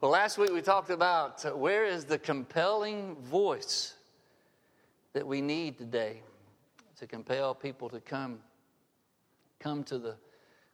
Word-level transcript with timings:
Well, 0.00 0.12
last 0.12 0.38
week 0.38 0.50
we 0.50 0.62
talked 0.62 0.88
about 0.88 1.44
uh, 1.44 1.50
where 1.50 1.84
is 1.84 2.06
the 2.06 2.18
compelling 2.18 3.16
voice 3.16 3.96
that 5.12 5.26
we 5.26 5.42
need 5.42 5.76
today 5.76 6.22
to 6.98 7.06
compel 7.06 7.54
people 7.54 7.90
to 7.90 8.00
come 8.00 8.38
come 9.58 9.84
to 9.84 9.98
the 9.98 10.16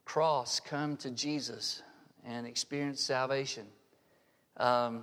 cross, 0.04 0.60
come 0.60 0.96
to 0.98 1.10
Jesus 1.10 1.82
and 2.24 2.46
experience 2.46 3.00
salvation. 3.00 3.66
Um, 4.58 5.02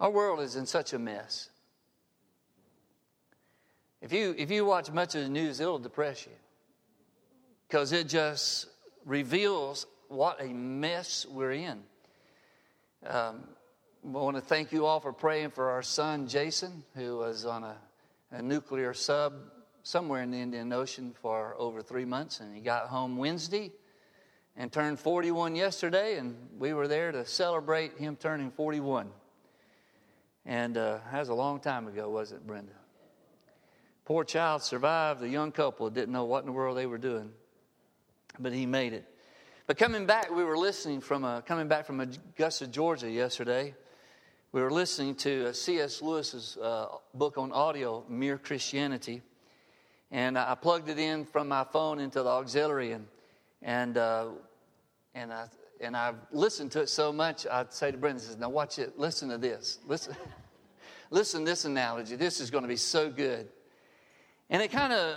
our 0.00 0.10
world 0.10 0.40
is 0.40 0.56
in 0.56 0.66
such 0.66 0.92
a 0.92 0.98
mess. 0.98 1.50
If 4.02 4.12
you, 4.12 4.34
if 4.36 4.50
you 4.50 4.64
watch 4.64 4.90
much 4.90 5.14
of 5.14 5.22
the 5.22 5.28
news, 5.28 5.60
it'll 5.60 5.78
depress 5.78 6.26
you 6.26 6.32
because 7.68 7.92
it 7.92 8.08
just 8.08 8.66
reveals 9.04 9.86
what 10.08 10.42
a 10.42 10.48
mess 10.48 11.26
we're 11.30 11.52
in. 11.52 11.84
Um, 13.04 13.44
I 14.04 14.08
want 14.08 14.36
to 14.36 14.40
thank 14.40 14.72
you 14.72 14.86
all 14.86 15.00
for 15.00 15.12
praying 15.12 15.50
for 15.50 15.70
our 15.70 15.82
son 15.82 16.28
Jason, 16.28 16.82
who 16.94 17.18
was 17.18 17.44
on 17.44 17.62
a, 17.62 17.76
a 18.30 18.40
nuclear 18.40 18.94
sub 18.94 19.34
somewhere 19.82 20.22
in 20.22 20.30
the 20.30 20.38
Indian 20.38 20.72
Ocean 20.72 21.14
for 21.20 21.54
over 21.58 21.82
three 21.82 22.04
months, 22.04 22.40
and 22.40 22.54
he 22.54 22.60
got 22.60 22.86
home 22.86 23.16
Wednesday 23.16 23.70
and 24.56 24.72
turned 24.72 24.98
41 24.98 25.54
yesterday, 25.54 26.16
and 26.16 26.36
we 26.58 26.72
were 26.72 26.88
there 26.88 27.12
to 27.12 27.26
celebrate 27.26 27.98
him 27.98 28.16
turning 28.16 28.50
41. 28.50 29.10
And 30.46 30.76
uh, 30.76 30.98
that 31.12 31.18
was 31.18 31.28
a 31.28 31.34
long 31.34 31.60
time 31.60 31.86
ago, 31.86 32.08
was 32.08 32.32
it, 32.32 32.46
Brenda? 32.46 32.72
Poor 34.04 34.24
child 34.24 34.62
survived. 34.62 35.20
The 35.20 35.28
young 35.28 35.52
couple 35.52 35.90
didn't 35.90 36.12
know 36.12 36.24
what 36.24 36.40
in 36.40 36.46
the 36.46 36.52
world 36.52 36.76
they 36.76 36.86
were 36.86 36.98
doing, 36.98 37.30
but 38.38 38.52
he 38.52 38.64
made 38.64 38.92
it. 38.92 39.04
But 39.66 39.78
coming 39.78 40.06
back, 40.06 40.30
we 40.30 40.44
were 40.44 40.56
listening 40.56 41.00
from 41.00 41.24
a, 41.24 41.42
coming 41.44 41.66
back 41.66 41.86
from 41.86 41.98
Augusta, 41.98 42.68
Georgia 42.68 43.10
yesterday. 43.10 43.74
We 44.52 44.62
were 44.62 44.70
listening 44.70 45.16
to 45.16 45.52
C.S. 45.52 46.00
Lewis's 46.00 46.56
uh, 46.56 46.86
book 47.14 47.36
on 47.36 47.50
audio, 47.50 48.04
Mere 48.08 48.38
Christianity, 48.38 49.22
and 50.12 50.38
I 50.38 50.54
plugged 50.54 50.88
it 50.88 51.00
in 51.00 51.24
from 51.24 51.48
my 51.48 51.64
phone 51.64 51.98
into 51.98 52.22
the 52.22 52.28
auxiliary, 52.28 52.92
and 52.92 53.08
and 53.60 53.96
uh, 53.96 54.26
and 55.16 55.32
I 55.32 55.48
and 55.80 55.96
I 55.96 56.14
listened 56.30 56.70
to 56.72 56.82
it 56.82 56.88
so 56.88 57.12
much. 57.12 57.44
I'd 57.50 57.72
say 57.72 57.90
to 57.90 57.98
Brenda, 57.98 58.22
"Now 58.38 58.50
watch 58.50 58.78
it. 58.78 58.96
Listen 58.96 59.30
to 59.30 59.38
this. 59.38 59.80
Listen, 59.84 60.14
listen 61.10 61.42
this 61.42 61.64
analogy. 61.64 62.14
This 62.14 62.38
is 62.38 62.52
going 62.52 62.62
to 62.62 62.68
be 62.68 62.76
so 62.76 63.10
good." 63.10 63.48
And 64.48 64.62
it 64.62 64.70
kind 64.70 64.92
of, 64.92 65.16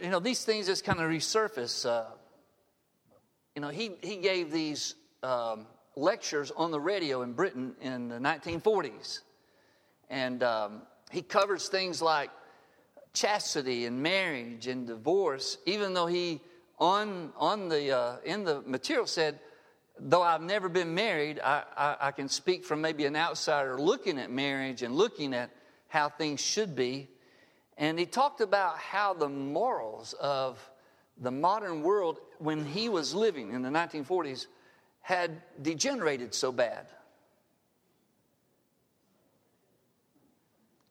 you 0.00 0.10
know, 0.10 0.20
these 0.20 0.44
things 0.44 0.66
just 0.66 0.84
kind 0.84 1.00
of 1.00 1.10
resurface. 1.10 1.84
Uh, 1.84 2.04
you 3.54 3.62
know, 3.62 3.68
he, 3.68 3.92
he 4.02 4.16
gave 4.16 4.52
these 4.52 4.94
um, 5.22 5.66
lectures 5.96 6.52
on 6.56 6.70
the 6.70 6.80
radio 6.80 7.22
in 7.22 7.32
Britain 7.32 7.74
in 7.80 8.08
the 8.08 8.18
1940s. 8.18 9.20
And 10.08 10.42
um, 10.42 10.82
he 11.10 11.22
covers 11.22 11.68
things 11.68 12.00
like 12.00 12.30
chastity 13.12 13.86
and 13.86 14.02
marriage 14.02 14.66
and 14.66 14.86
divorce, 14.86 15.58
even 15.66 15.94
though 15.94 16.06
he, 16.06 16.40
on, 16.78 17.32
on 17.36 17.68
the, 17.68 17.96
uh, 17.96 18.16
in 18.24 18.44
the 18.44 18.62
material, 18.62 19.06
said, 19.06 19.40
though 19.98 20.22
I've 20.22 20.42
never 20.42 20.68
been 20.68 20.94
married, 20.94 21.40
I, 21.40 21.64
I, 21.76 21.96
I 22.00 22.10
can 22.12 22.28
speak 22.28 22.64
from 22.64 22.80
maybe 22.80 23.04
an 23.04 23.16
outsider 23.16 23.78
looking 23.78 24.18
at 24.18 24.30
marriage 24.30 24.82
and 24.82 24.94
looking 24.94 25.34
at 25.34 25.50
how 25.88 26.08
things 26.08 26.40
should 26.40 26.74
be. 26.74 27.08
And 27.76 27.98
he 27.98 28.06
talked 28.06 28.40
about 28.40 28.78
how 28.78 29.14
the 29.14 29.28
morals 29.28 30.14
of 30.20 30.58
the 31.20 31.30
modern 31.30 31.82
world, 31.82 32.20
when 32.40 32.64
he 32.64 32.88
was 32.88 33.14
living 33.14 33.52
in 33.52 33.62
the 33.62 33.68
1940s, 33.68 34.46
had 35.00 35.42
degenerated 35.60 36.34
so 36.34 36.52
bad. 36.52 36.86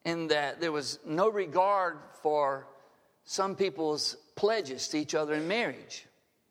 In 0.04 0.28
that 0.28 0.60
there 0.60 0.72
was 0.72 0.98
no 1.04 1.28
regard 1.30 1.98
for 2.22 2.66
some 3.24 3.54
people's 3.54 4.16
pledges 4.34 4.88
to 4.88 4.98
each 4.98 5.14
other 5.14 5.34
in 5.34 5.46
marriage. 5.46 6.06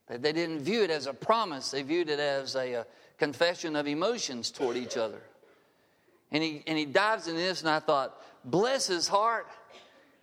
That 0.08 0.22
they 0.22 0.32
didn't 0.32 0.62
view 0.62 0.84
it 0.84 0.90
as 0.90 1.08
a 1.08 1.14
promise, 1.14 1.72
they 1.72 1.84
viewed 1.84 2.10
it 2.10 2.20
as 2.20 2.56
a, 2.56 2.74
a 2.74 2.86
confession 3.18 3.76
of 3.76 3.88
emotions 3.88 4.52
toward 4.52 4.78
each 4.78 4.98
other. 4.98 5.22
And 6.32 6.44
he, 6.44 6.64
and 6.68 6.78
he 6.78 6.86
dives 6.86 7.28
into 7.28 7.40
this, 7.40 7.62
and 7.62 7.70
I 7.70 7.80
thought, 7.80 8.16
bless 8.46 8.88
his 8.88 9.08
heart 9.08 9.48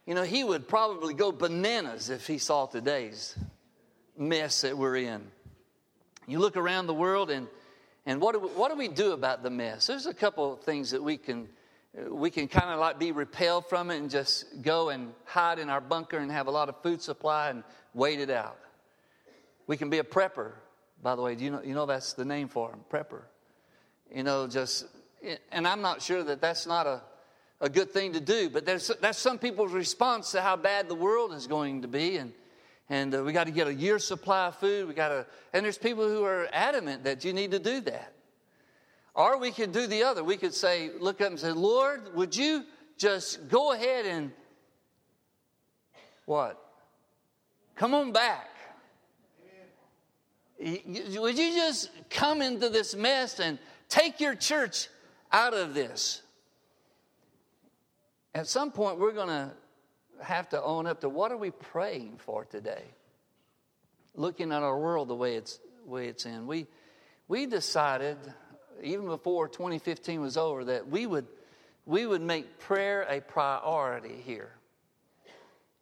you 0.07 0.15
know, 0.15 0.23
he 0.23 0.45
would 0.45 0.69
probably 0.69 1.15
go 1.15 1.33
bananas 1.33 2.11
if 2.11 2.27
he 2.29 2.39
saw 2.39 2.67
today's 2.67 3.37
mess 4.19 4.63
that 4.63 4.77
we're 4.77 4.97
in. 4.97 5.23
You 6.27 6.39
look 6.39 6.57
around 6.57 6.87
the 6.87 6.95
world, 6.95 7.31
and, 7.31 7.47
and 8.05 8.21
what, 8.21 8.35
do 8.35 8.41
we, 8.41 8.49
what 8.49 8.71
do 8.71 8.77
we 8.77 8.89
do 8.89 9.13
about 9.13 9.43
the 9.43 9.51
mess? 9.51 9.87
There's 9.87 10.07
a 10.07 10.15
couple 10.15 10.55
of 10.55 10.61
things 10.61 10.91
that 10.91 11.03
we 11.03 11.17
can, 11.17 11.49
we 12.09 12.31
can 12.31 12.49
kind 12.49 12.71
of 12.71 12.81
like 12.81 12.99
be 12.99 13.13
repelled 13.13 13.69
from 13.69 13.91
it 13.91 13.99
and 13.99 14.11
just 14.11 14.63
go 14.63 14.89
and 14.89 15.13
hide 15.25 15.59
in 15.59 15.71
our 15.71 15.81
bunker 15.81 16.19
and 16.19 16.31
have 16.33 16.47
a 16.47 16.51
lot 16.51 16.69
of 16.69 16.83
food 16.83 17.01
supply 17.01 17.51
and 17.51 17.63
wait 17.95 18.21
it 18.21 18.31
out. 18.31 18.59
We 19.67 19.77
can 19.77 19.91
be 19.91 19.99
a 19.99 20.05
prepper. 20.05 20.53
By 21.03 21.15
the 21.15 21.23
way, 21.23 21.35
do 21.35 21.45
you 21.45 21.51
know, 21.51 21.63
you 21.63 21.75
know 21.75 21.87
that's 21.87 22.15
the 22.15 22.25
name 22.25 22.49
for 22.49 22.71
him, 22.71 22.81
prepper. 22.91 23.23
You 24.15 24.23
know, 24.23 24.47
just, 24.47 24.87
and 25.53 25.67
I'm 25.67 25.83
not 25.83 26.03
sure 26.03 26.23
that 26.25 26.41
that's 26.41 26.67
not 26.67 26.87
a, 26.87 27.03
a 27.61 27.69
good 27.69 27.91
thing 27.91 28.13
to 28.15 28.21
do. 28.21 28.51
But 28.51 28.67
that's 28.67 29.19
some 29.19 29.39
people's 29.39 29.73
response 29.73 30.33
to 30.33 30.41
how 30.41 30.57
bad 30.57 30.89
the 30.89 30.95
world 30.95 31.33
is 31.33 31.47
going 31.47 31.83
to 31.83 31.89
be. 31.89 32.17
And, 32.17 32.33
and 32.89 33.15
uh, 33.15 33.23
we 33.25 33.33
got 33.33 33.45
to 33.45 33.51
get 33.51 33.67
a 33.67 33.75
year's 33.75 34.07
supply 34.07 34.47
of 34.47 34.57
food. 34.57 34.87
We 34.87 34.95
got 34.95 35.09
to, 35.09 35.27
and 35.53 35.65
there's 35.65 35.79
people 35.79 36.09
who 36.09 36.25
are 36.25 36.49
adamant 36.53 37.05
that 37.05 37.25
you 37.25 37.33
need 37.33 37.51
to 37.51 37.59
do 37.59 37.81
that. 37.83 38.13
Or 39.15 39.39
we 39.39 39.51
could 39.51 39.73
do 39.73 39.87
the 39.87 40.03
other. 40.03 40.23
We 40.23 40.37
could 40.37 40.55
say, 40.55 40.91
look 41.01 41.21
up 41.21 41.29
and 41.29 41.41
say, 41.41 41.51
Lord, 41.51 42.15
would 42.15 42.37
you 42.37 42.65
just 42.99 43.49
go 43.49 43.73
ahead 43.73 44.07
and 44.07 44.31
what? 46.27 46.63
Come 47.77 47.95
on 47.95 48.13
back. 48.13 48.51
Would 50.59 51.39
you 51.39 51.55
just 51.55 51.91
come 52.09 52.41
into 52.41 52.69
this 52.69 52.95
mess 52.95 53.41
and 53.41 53.59
take 53.89 54.21
your 54.21 54.35
church 54.35 54.89
out 55.33 55.55
of 55.55 55.75
this? 55.75 56.23
At 58.35 58.47
some 58.47 58.71
point, 58.71 58.99
we're 58.99 59.13
going 59.13 59.29
to 59.29 59.51
have 60.23 60.49
to 60.51 60.63
own 60.63 60.87
up 60.87 61.01
to 61.01 61.09
what 61.09 61.33
are 61.33 61.37
we 61.37 61.51
praying 61.51 62.19
for 62.19 62.45
today? 62.45 62.85
Looking 64.15 64.53
at 64.53 64.63
our 64.63 64.79
world 64.79 65.09
the 65.09 65.15
way 65.15 65.37
it's, 65.37 65.59
way 65.85 66.09
it's 66.09 66.27
in. 66.27 66.47
We, 66.47 66.67
we 67.29 67.47
decided, 67.47 68.17
even 68.83 69.07
before 69.07 69.49
2015 69.49 70.21
was 70.21 70.37
over, 70.37 70.65
that 70.65 70.89
we 70.89 71.07
would, 71.07 71.27
we 71.85 72.07
would 72.07 72.23
make 72.23 72.59
prayer 72.59 73.07
a 73.09 73.21
priority 73.21 74.23
here. 74.25 74.53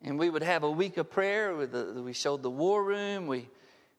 And 0.03 0.19
we 0.19 0.29
would 0.29 0.43
have 0.43 0.65
a 0.65 0.71
week 0.71 0.97
of 0.99 1.11
prayer. 1.11 1.55
We 1.57 2.13
showed 2.13 2.43
the 2.43 2.51
war 2.51 2.85
room. 2.85 3.27
We, 3.27 3.49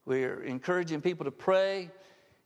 we 0.05 0.23
are 0.23 0.43
encouraging 0.43 1.01
people 1.01 1.25
to 1.25 1.31
pray. 1.31 1.89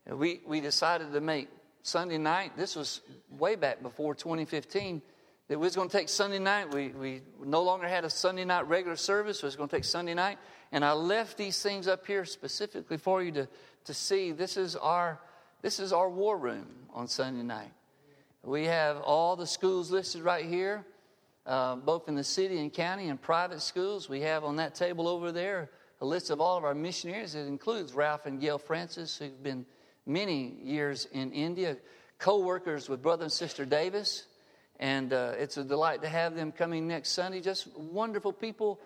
We, 0.10 0.42
we 0.46 0.62
decided 0.62 1.12
to 1.14 1.22
make 1.22 1.50
Sunday 1.82 2.18
night, 2.18 2.58
this 2.58 2.76
was 2.76 3.02
way 3.30 3.56
back 3.56 3.82
before 3.82 4.14
2015, 4.14 5.02
we 5.50 5.56
was 5.56 5.76
going 5.76 5.90
to 5.90 5.98
take 5.98 6.10
Sunday 6.10 6.38
night. 6.38 6.72
We, 6.72 6.90
we 6.90 7.22
no 7.44 7.64
longer 7.64 7.88
had 7.88 8.06
a 8.06 8.10
Sunday 8.10 8.46
night 8.46 8.68
regular 8.68 8.96
service. 8.96 9.42
We 9.42 9.48
was 9.48 9.56
going 9.56 9.68
to 9.68 9.76
take 9.76 9.84
Sunday 9.84 10.14
night. 10.14 10.38
And 10.72 10.86
I 10.86 10.94
left 10.94 11.38
these 11.38 11.62
things 11.62 11.88
up 11.88 12.06
here 12.06 12.24
specifically 12.24 12.98
for 12.98 13.24
you 13.24 13.32
to, 13.32 13.48
to 13.86 13.94
see. 13.94 14.32
This 14.32 14.58
is, 14.58 14.76
our, 14.76 15.20
this 15.64 15.80
is 15.80 15.92
our 15.92 16.08
war 16.08 16.38
room 16.38 16.68
on 16.94 17.08
Sunday 17.08 17.42
night. 17.42 17.72
We 18.44 18.66
have 18.66 18.98
all 18.98 19.36
the 19.36 19.48
schools 19.48 19.90
listed 19.90 20.22
right 20.22 20.46
here, 20.46 20.86
uh, 21.48 21.78
both 21.78 22.08
in 22.08 22.16
the 22.16 22.24
city 22.24 22.60
and 22.60 22.72
county 22.72 23.10
and 23.10 23.20
private 23.20 23.62
schools. 23.62 24.08
We 24.08 24.22
have 24.22 24.44
on 24.44 24.58
that 24.58 24.76
table 24.76 25.08
over 25.08 25.32
there 25.32 25.72
a 26.00 26.06
list 26.06 26.30
of 26.30 26.40
all 26.40 26.58
of 26.58 26.64
our 26.64 26.76
missionaries. 26.76 27.34
It 27.34 27.48
includes 27.48 27.94
Ralph 27.94 28.28
and 28.28 28.40
Gail 28.40 28.60
Francis, 28.60 29.18
who've 29.18 29.44
been 29.44 29.66
many 30.06 30.58
years 30.64 31.08
in 31.12 31.32
India, 31.32 31.76
co 32.20 32.40
workers 32.40 32.88
with 32.88 33.02
Brother 33.02 33.24
and 33.24 33.32
Sister 33.32 33.66
Davis. 33.66 34.26
And 34.80 35.12
uh, 35.12 35.34
it's 35.38 35.58
a 35.58 35.64
delight 35.64 36.02
to 36.04 36.10
have 36.10 36.36
them 36.36 36.52
coming 36.52 36.88
next 36.88 37.10
Sunday. 37.10 37.42
Just 37.42 37.68
wonderful 37.76 38.32
people. 38.32 38.80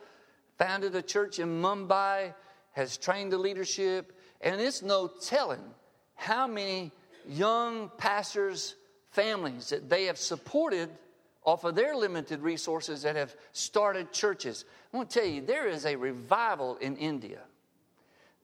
Founded 0.57 0.95
a 0.95 1.01
church 1.01 1.39
in 1.39 1.61
Mumbai, 1.61 2.33
has 2.73 2.97
trained 2.97 3.31
the 3.31 3.37
leadership, 3.37 4.17
and 4.41 4.61
it's 4.61 4.81
no 4.81 5.07
telling 5.07 5.63
how 6.15 6.47
many 6.47 6.91
young 7.27 7.89
pastors' 7.97 8.75
families 9.11 9.69
that 9.69 9.89
they 9.89 10.05
have 10.05 10.17
supported 10.17 10.89
off 11.43 11.63
of 11.63 11.75
their 11.75 11.95
limited 11.95 12.41
resources 12.41 13.01
that 13.01 13.15
have 13.15 13.35
started 13.51 14.11
churches. 14.11 14.65
I 14.93 14.97
want 14.97 15.09
to 15.09 15.19
tell 15.19 15.27
you, 15.27 15.41
there 15.41 15.67
is 15.67 15.85
a 15.85 15.95
revival 15.95 16.77
in 16.77 16.95
India. 16.97 17.39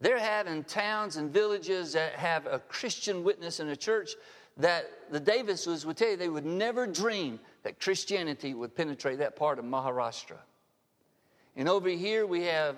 They're 0.01 0.19
having 0.19 0.63
towns 0.63 1.17
and 1.17 1.31
villages 1.31 1.93
that 1.93 2.13
have 2.13 2.45
a 2.45 2.59
Christian 2.59 3.23
witness 3.23 3.59
in 3.59 3.69
a 3.69 3.75
church 3.75 4.11
that 4.59 4.91
the 5.09 5.19
Davises 5.19 5.85
would 5.85 5.97
tell 5.97 6.09
you 6.09 6.17
they 6.17 6.29
would 6.29 6.45
never 6.45 6.85
dream 6.85 7.39
that 7.63 7.79
Christianity 7.79 8.53
would 8.53 8.75
penetrate 8.75 9.19
that 9.19 9.35
part 9.35 9.57
of 9.57 9.65
Maharashtra. 9.65 10.37
And 11.55 11.67
over 11.67 11.89
here 11.89 12.27
we 12.27 12.43
have 12.43 12.75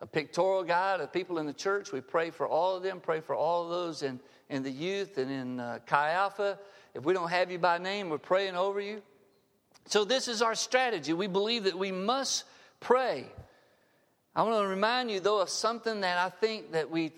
a 0.00 0.06
pictorial 0.06 0.64
guide 0.64 1.00
of 1.00 1.12
people 1.12 1.38
in 1.38 1.46
the 1.46 1.52
church. 1.52 1.92
We 1.92 2.00
pray 2.00 2.30
for 2.30 2.46
all 2.46 2.76
of 2.76 2.82
them, 2.82 3.00
pray 3.00 3.20
for 3.20 3.34
all 3.34 3.64
of 3.64 3.70
those 3.70 4.02
in, 4.02 4.20
in 4.48 4.62
the 4.62 4.70
youth 4.70 5.18
and 5.18 5.30
in 5.30 5.60
uh, 5.60 5.78
Chi 5.86 6.10
Alpha. 6.10 6.58
If 6.94 7.04
we 7.04 7.12
don't 7.12 7.30
have 7.30 7.50
you 7.50 7.58
by 7.58 7.78
name, 7.78 8.10
we're 8.10 8.18
praying 8.18 8.56
over 8.56 8.80
you. 8.80 9.02
So, 9.86 10.04
this 10.04 10.28
is 10.28 10.42
our 10.42 10.54
strategy. 10.54 11.12
We 11.12 11.26
believe 11.26 11.64
that 11.64 11.78
we 11.78 11.90
must 11.90 12.44
pray. 12.80 13.26
I 14.34 14.42
want 14.42 14.62
to 14.62 14.68
remind 14.68 15.10
you, 15.10 15.20
though, 15.20 15.40
of 15.40 15.48
something 15.48 16.00
that 16.00 16.18
I 16.18 16.28
think 16.28 16.72
that 16.72 16.90
we, 16.90 17.12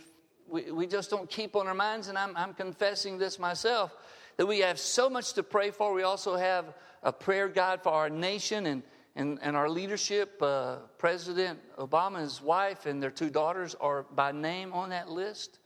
we, 0.52 0.70
we 0.70 0.86
just 0.86 1.10
don't 1.10 1.28
keep 1.28 1.56
on 1.56 1.66
our 1.66 1.74
minds, 1.74 2.08
and 2.08 2.18
I'm, 2.18 2.36
I'm 2.36 2.52
confessing 2.52 3.18
this 3.18 3.38
myself, 3.38 3.96
that 4.36 4.46
we 4.46 4.60
have 4.60 4.78
so 4.78 5.08
much 5.08 5.32
to 5.34 5.42
pray 5.42 5.70
for. 5.70 5.94
We 5.94 6.02
also 6.02 6.36
have 6.36 6.66
a 7.02 7.12
prayer 7.12 7.48
guide 7.48 7.82
for 7.82 7.92
our 7.92 8.10
nation 8.10 8.66
and, 8.66 8.82
and, 9.16 9.38
and 9.42 9.56
our 9.56 9.68
leadership. 9.68 10.40
Uh, 10.42 10.76
President 10.98 11.58
Obama's 11.78 12.42
wife 12.42 12.86
and 12.86 13.02
their 13.02 13.10
two 13.10 13.30
daughters 13.30 13.74
are 13.80 14.02
by 14.02 14.30
name 14.30 14.72
on 14.72 14.90
that 14.90 15.08
list. 15.08 15.58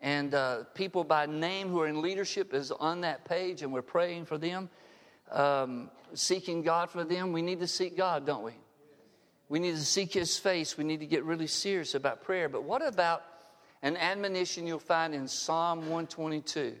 And 0.00 0.34
uh, 0.34 0.64
people 0.74 1.02
by 1.02 1.24
name 1.24 1.68
who 1.68 1.80
are 1.80 1.86
in 1.88 2.02
leadership 2.02 2.52
is 2.52 2.70
on 2.70 3.00
that 3.00 3.24
page, 3.24 3.62
and 3.62 3.72
we're 3.72 3.80
praying 3.80 4.26
for 4.26 4.36
them, 4.36 4.68
um, 5.32 5.90
seeking 6.12 6.62
God 6.62 6.90
for 6.90 7.02
them. 7.02 7.32
We 7.32 7.40
need 7.40 7.60
to 7.60 7.66
seek 7.66 7.96
God, 7.96 8.26
don't 8.26 8.44
we? 8.44 8.52
We 9.48 9.58
need 9.60 9.76
to 9.76 9.84
seek 9.84 10.12
His 10.12 10.38
face. 10.38 10.76
We 10.76 10.84
need 10.84 11.00
to 11.00 11.06
get 11.06 11.24
really 11.24 11.46
serious 11.46 11.94
about 11.94 12.22
prayer. 12.22 12.50
But 12.50 12.64
what 12.64 12.86
about 12.86 13.22
an 13.82 13.96
admonition 13.96 14.66
you'll 14.66 14.78
find 14.78 15.14
in 15.14 15.28
Psalm 15.28 15.80
122? 15.80 16.74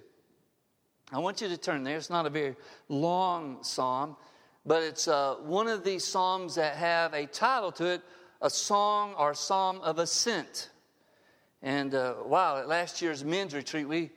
I 1.12 1.18
want 1.18 1.40
you 1.40 1.48
to 1.48 1.56
turn 1.56 1.84
there. 1.84 1.96
It's 1.96 2.10
not 2.10 2.26
a 2.26 2.30
very 2.30 2.56
long 2.88 3.58
psalm, 3.62 4.16
but 4.64 4.82
it's 4.82 5.06
uh, 5.06 5.36
one 5.42 5.68
of 5.68 5.84
these 5.84 6.04
psalms 6.04 6.56
that 6.56 6.76
have 6.76 7.14
a 7.14 7.26
title 7.26 7.70
to 7.72 7.86
it 7.86 8.02
a 8.42 8.50
song 8.50 9.14
or 9.18 9.34
psalm 9.34 9.80
of 9.80 9.98
ascent. 9.98 10.70
And 11.62 11.94
uh, 11.94 12.14
wow, 12.24 12.58
at 12.58 12.68
last 12.68 13.00
year's 13.00 13.24
men's 13.24 13.54
retreat, 13.54 13.88
we, 13.88 14.10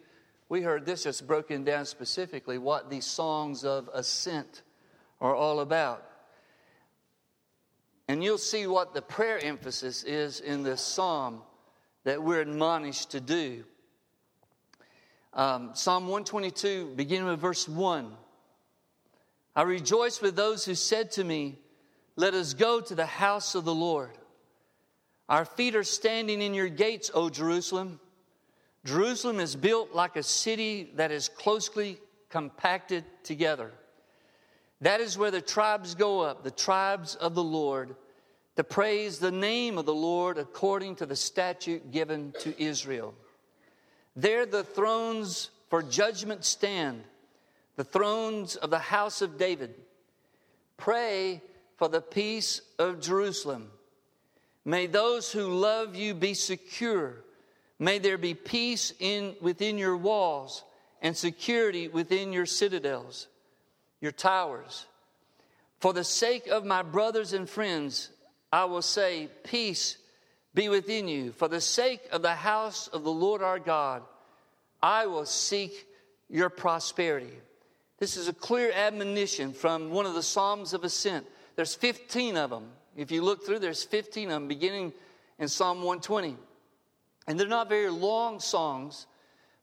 we 0.50 0.62
heard 0.62 0.86
this 0.86 1.04
just 1.04 1.26
broken 1.26 1.64
down 1.64 1.86
specifically 1.86 2.58
what 2.58 2.90
these 2.90 3.06
songs 3.06 3.64
of 3.64 3.90
ascent 3.94 4.64
are 5.22 5.34
all 5.34 5.62
about. 5.62 6.06
And 8.08 8.24
you'll 8.24 8.38
see 8.38 8.68
what 8.68 8.94
the 8.94 9.02
prayer 9.02 9.40
emphasis 9.42 10.04
is 10.04 10.40
in 10.40 10.64
this 10.64 10.82
psalm 10.82 11.44
that 12.10 12.24
we're 12.24 12.42
admonished 12.42 13.12
to 13.12 13.20
do. 13.20 13.64
Um, 15.32 15.70
psalm 15.76 16.06
122, 16.06 16.94
beginning 16.96 17.28
with 17.28 17.40
verse 17.40 17.70
1. 17.70 18.12
I 19.56 19.62
rejoice 19.62 20.20
with 20.20 20.36
those 20.36 20.66
who 20.66 20.74
said 20.74 21.12
to 21.12 21.24
me, 21.24 21.60
Let 22.16 22.34
us 22.34 22.56
go 22.56 22.82
to 22.82 22.96
the 22.96 23.06
house 23.06 23.54
of 23.54 23.64
the 23.64 23.76
Lord. 23.76 24.18
Our 25.30 25.46
feet 25.46 25.76
are 25.76 25.84
standing 25.84 26.42
in 26.42 26.56
your 26.56 26.68
gates, 26.68 27.12
O 27.14 27.30
Jerusalem. 27.30 28.00
Jerusalem 28.86 29.40
is 29.40 29.56
built 29.56 29.94
like 29.94 30.16
a 30.16 30.24
city 30.24 30.90
that 30.96 31.12
is 31.12 31.30
closely 31.30 32.00
compacted 32.30 33.04
together. 33.22 33.72
That 34.82 35.00
is 35.00 35.16
where 35.16 35.30
the 35.30 35.42
tribes 35.42 35.94
go 35.94 36.22
up, 36.22 36.44
the 36.44 36.50
tribes 36.50 37.14
of 37.14 37.36
the 37.36 37.44
Lord, 37.44 37.96
to 38.60 38.64
praise 38.66 39.20
the 39.20 39.32
name 39.32 39.78
of 39.78 39.86
the 39.86 39.94
Lord 39.94 40.38
according 40.38 40.98
to 40.98 41.06
the 41.06 41.16
statute 41.16 41.94
given 41.94 42.34
to 42.40 42.62
Israel. 42.62 43.14
There 44.18 44.46
the 44.46 44.66
thrones 44.66 45.50
for 45.70 45.82
judgment 45.82 46.44
stand, 46.44 47.06
the 47.78 47.86
thrones 47.86 48.58
of 48.58 48.70
the 48.70 48.78
house 48.78 49.22
of 49.22 49.38
David. 49.38 49.76
Pray 50.76 51.42
for 51.78 51.88
the 51.88 52.02
peace 52.02 52.60
of 52.78 53.00
Jerusalem. 53.00 53.72
May 54.66 54.88
those 54.88 55.32
who 55.32 55.48
love 55.48 55.96
you 55.96 56.14
be 56.14 56.34
secure. 56.34 57.24
May 57.80 57.98
there 57.98 58.18
be 58.18 58.34
peace 58.34 58.92
in, 59.00 59.38
within 59.40 59.78
your 59.78 59.96
walls 59.96 60.66
and 61.02 61.16
security 61.16 61.88
within 61.88 62.34
your 62.34 62.46
citadels 62.46 63.30
your 64.02 64.12
towers. 64.12 64.86
For 65.80 65.94
the 65.94 66.04
sake 66.04 66.48
of 66.48 66.66
my 66.66 66.82
brothers 66.82 67.32
and 67.32 67.50
friends, 67.50 68.10
I 68.52 68.66
will 68.66 68.82
say, 68.82 69.30
Peace 69.44 69.98
be 70.54 70.70
within 70.70 71.08
you. 71.08 71.32
For 71.32 71.48
the 71.48 71.62
sake 71.62 72.02
of 72.12 72.22
the 72.22 72.36
house 72.36 72.88
of 72.88 73.04
the 73.04 73.12
Lord 73.12 73.42
our 73.42 73.60
God, 73.60 74.04
I 74.82 75.06
will 75.06 75.26
seek 75.26 75.88
your 76.30 76.50
prosperity. 76.50 77.34
This 77.98 78.18
is 78.18 78.28
a 78.28 78.34
clear 78.34 78.72
admonition 78.72 79.54
from 79.54 79.90
one 79.90 80.06
of 80.06 80.14
the 80.14 80.24
Psalms 80.24 80.74
of 80.74 80.84
Ascent. 80.84 81.26
There's 81.56 81.76
15 81.76 82.38
of 82.38 82.50
them. 82.50 82.70
If 82.96 83.12
you 83.12 83.22
look 83.22 83.46
through, 83.46 83.60
there's 83.60 83.84
15 83.84 84.30
of 84.30 84.34
them 84.34 84.48
beginning 84.48 84.94
in 85.38 85.48
Psalm 85.48 85.80
120. 85.80 86.38
And 87.28 87.40
they're 87.40 87.48
not 87.48 87.70
very 87.70 87.90
long 87.90 88.40
songs, 88.40 89.06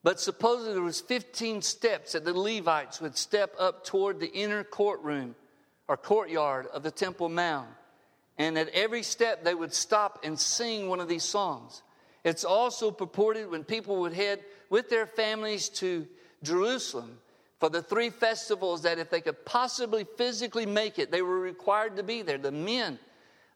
but 0.03 0.21
supposedly 0.21 0.75
there 0.75 0.83
was 0.83 1.01
15 1.01 1.63
steps 1.63 2.13
that 2.13 2.25
the 2.25 2.39
Levites 2.39 3.01
would 3.01 3.17
step 3.17 3.55
up 3.59 3.85
toward 3.85 4.21
the 4.21 4.33
inner 4.33 4.63
courtroom 4.63 5.35
or 5.89 5.97
courtyard 5.97 6.67
of 6.67 6.83
the 6.83 6.91
Temple 6.91 7.29
Mount. 7.29 7.69
And 8.39 8.59
at 8.59 8.69
every 8.71 9.03
step, 9.03 9.45
they 9.45 9.55
would 9.55 9.73
stop 9.73 10.21
and 10.23 10.39
sing 10.39 10.89
one 10.89 11.01
of 11.01 11.09
these 11.09 11.25
songs. 11.25 11.83
It's 12.25 12.45
also 12.45 12.91
purported 12.91 13.51
when 13.51 13.65
people 13.65 14.01
would 14.01 14.13
head 14.13 14.41
with 14.69 14.91
their 14.91 15.07
families 15.07 15.69
to 15.71 16.07
Jerusalem 16.43 17.19
for 17.61 17.71
the 17.71 17.83
three 17.83 18.11
festivals 18.11 18.83
that 18.83 18.99
if 18.99 19.11
they 19.11 19.21
could 19.21 19.45
possibly 19.45 20.05
physically 20.17 20.67
make 20.67 20.99
it, 20.99 21.11
they 21.11 21.23
were 21.23 21.39
required 21.39 21.97
to 21.97 22.03
be 22.03 22.23
there. 22.23 22.37
The 22.37 22.53
men 22.53 22.99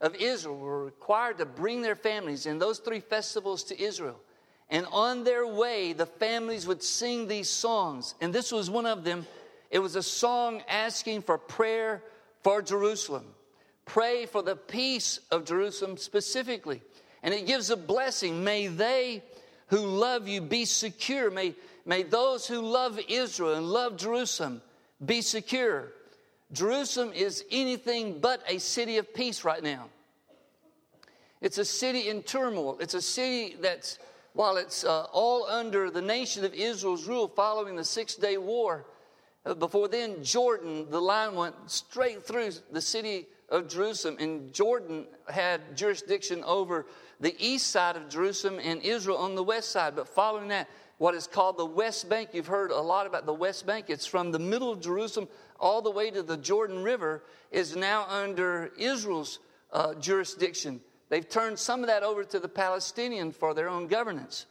of 0.00 0.14
Israel 0.14 0.56
were 0.56 0.84
required 0.84 1.38
to 1.38 1.46
bring 1.46 1.82
their 1.82 1.96
families 1.96 2.46
in 2.46 2.58
those 2.58 2.78
three 2.78 3.00
festivals 3.00 3.64
to 3.64 3.80
Israel. 3.80 4.18
And 4.70 4.86
on 4.92 5.24
their 5.24 5.46
way, 5.46 5.92
the 5.92 6.06
families 6.06 6.66
would 6.66 6.82
sing 6.82 7.26
these 7.26 7.50
songs. 7.50 8.14
And 8.20 8.32
this 8.32 8.52
was 8.52 8.70
one 8.70 8.86
of 8.86 9.04
them. 9.04 9.26
It 9.70 9.80
was 9.80 9.96
a 9.96 10.02
song 10.02 10.62
asking 10.68 11.22
for 11.22 11.36
prayer 11.36 12.02
for 12.42 12.62
Jerusalem. 12.62 13.26
Pray 13.90 14.24
for 14.24 14.40
the 14.40 14.54
peace 14.54 15.18
of 15.32 15.44
Jerusalem 15.44 15.96
specifically. 15.96 16.80
And 17.24 17.34
it 17.34 17.44
gives 17.44 17.70
a 17.70 17.76
blessing. 17.76 18.44
May 18.44 18.68
they 18.68 19.20
who 19.66 19.78
love 19.78 20.28
you 20.28 20.40
be 20.40 20.64
secure. 20.64 21.28
May, 21.28 21.56
may 21.84 22.04
those 22.04 22.46
who 22.46 22.60
love 22.60 23.00
Israel 23.08 23.54
and 23.54 23.66
love 23.66 23.96
Jerusalem 23.96 24.62
be 25.04 25.20
secure. 25.20 25.88
Jerusalem 26.52 27.10
is 27.12 27.44
anything 27.50 28.20
but 28.20 28.44
a 28.46 28.58
city 28.58 28.98
of 28.98 29.12
peace 29.12 29.44
right 29.44 29.62
now. 29.62 29.88
It's 31.40 31.58
a 31.58 31.64
city 31.64 32.10
in 32.10 32.22
turmoil. 32.22 32.78
It's 32.78 32.94
a 32.94 33.02
city 33.02 33.56
that's 33.60 33.98
while 34.34 34.56
it's 34.56 34.84
uh, 34.84 35.06
all 35.12 35.46
under 35.46 35.90
the 35.90 36.00
nation 36.00 36.44
of 36.44 36.54
Israel's 36.54 37.08
rule 37.08 37.26
following 37.26 37.74
the 37.74 37.84
Six 37.84 38.14
Day 38.14 38.36
War, 38.36 38.86
uh, 39.44 39.54
before 39.54 39.88
then, 39.88 40.22
Jordan, 40.22 40.88
the 40.90 41.02
line 41.02 41.34
went 41.34 41.56
straight 41.66 42.24
through 42.24 42.50
the 42.70 42.80
city 42.80 43.26
of 43.50 43.68
Jerusalem, 43.68 44.16
and 44.20 44.52
Jordan 44.52 45.06
had 45.28 45.76
jurisdiction 45.76 46.44
over 46.44 46.86
the 47.18 47.34
east 47.38 47.68
side 47.68 47.96
of 47.96 48.08
Jerusalem 48.08 48.60
and 48.62 48.80
Israel 48.82 49.18
on 49.18 49.34
the 49.34 49.42
west 49.42 49.70
side. 49.70 49.96
But 49.96 50.08
following 50.08 50.48
that, 50.48 50.68
what 50.98 51.14
is 51.14 51.26
called 51.26 51.56
the 51.56 51.66
West 51.66 52.08
Bank, 52.08 52.30
you've 52.32 52.46
heard 52.46 52.70
a 52.70 52.80
lot 52.80 53.06
about 53.06 53.26
the 53.26 53.34
West 53.34 53.66
Bank. 53.66 53.86
It's 53.88 54.06
from 54.06 54.32
the 54.32 54.38
middle 54.38 54.70
of 54.70 54.80
Jerusalem 54.80 55.28
all 55.58 55.82
the 55.82 55.90
way 55.90 56.10
to 56.10 56.22
the 56.22 56.36
Jordan 56.36 56.82
River, 56.82 57.22
is 57.50 57.76
now 57.76 58.06
under 58.08 58.70
Israel's 58.78 59.40
uh, 59.72 59.94
jurisdiction. 59.94 60.80
They've 61.08 61.28
turned 61.28 61.58
some 61.58 61.80
of 61.80 61.88
that 61.88 62.02
over 62.02 62.24
to 62.24 62.38
the 62.38 62.48
Palestinian 62.48 63.32
for 63.32 63.52
their 63.52 63.68
own 63.68 63.88
governance. 63.88 64.46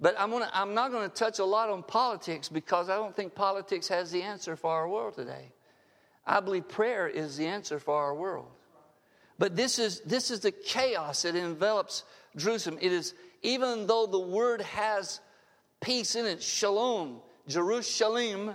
But 0.00 0.14
I'm, 0.18 0.30
gonna, 0.30 0.50
I'm 0.54 0.74
not 0.74 0.92
going 0.92 1.08
to 1.08 1.14
touch 1.14 1.40
a 1.40 1.44
lot 1.44 1.70
on 1.70 1.82
politics 1.82 2.48
because 2.48 2.88
I 2.88 2.96
don't 2.96 3.16
think 3.16 3.34
politics 3.34 3.88
has 3.88 4.10
the 4.12 4.22
answer 4.22 4.56
for 4.56 4.70
our 4.70 4.88
world 4.88 5.14
today. 5.14 5.50
I 6.28 6.40
believe 6.40 6.68
prayer 6.68 7.08
is 7.08 7.38
the 7.38 7.46
answer 7.46 7.78
for 7.78 7.94
our 7.94 8.14
world. 8.14 8.48
But 9.38 9.56
this 9.56 9.78
is, 9.78 10.00
this 10.00 10.30
is 10.30 10.40
the 10.40 10.52
chaos 10.52 11.22
that 11.22 11.34
envelops 11.34 12.04
Jerusalem. 12.36 12.78
It 12.82 12.92
is, 12.92 13.14
even 13.42 13.86
though 13.86 14.06
the 14.06 14.20
word 14.20 14.60
has 14.60 15.20
peace 15.80 16.16
in 16.16 16.26
it, 16.26 16.42
shalom, 16.42 17.20
Jerusalem 17.46 18.54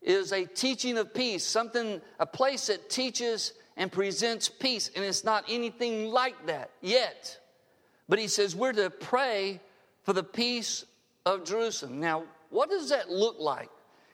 is 0.00 0.32
a 0.32 0.44
teaching 0.46 0.98
of 0.98 1.14
peace, 1.14 1.44
something, 1.44 2.00
a 2.18 2.26
place 2.26 2.66
that 2.66 2.90
teaches 2.90 3.52
and 3.76 3.92
presents 3.92 4.48
peace. 4.48 4.90
And 4.96 5.04
it's 5.04 5.22
not 5.22 5.44
anything 5.48 6.08
like 6.08 6.46
that 6.46 6.70
yet. 6.80 7.38
But 8.08 8.18
he 8.18 8.26
says 8.26 8.56
we're 8.56 8.72
to 8.72 8.90
pray 8.90 9.60
for 10.02 10.12
the 10.12 10.24
peace 10.24 10.84
of 11.24 11.44
Jerusalem. 11.44 12.00
Now, 12.00 12.24
what 12.50 12.68
does 12.68 12.88
that 12.88 13.10
look 13.10 13.36
like? 13.38 13.70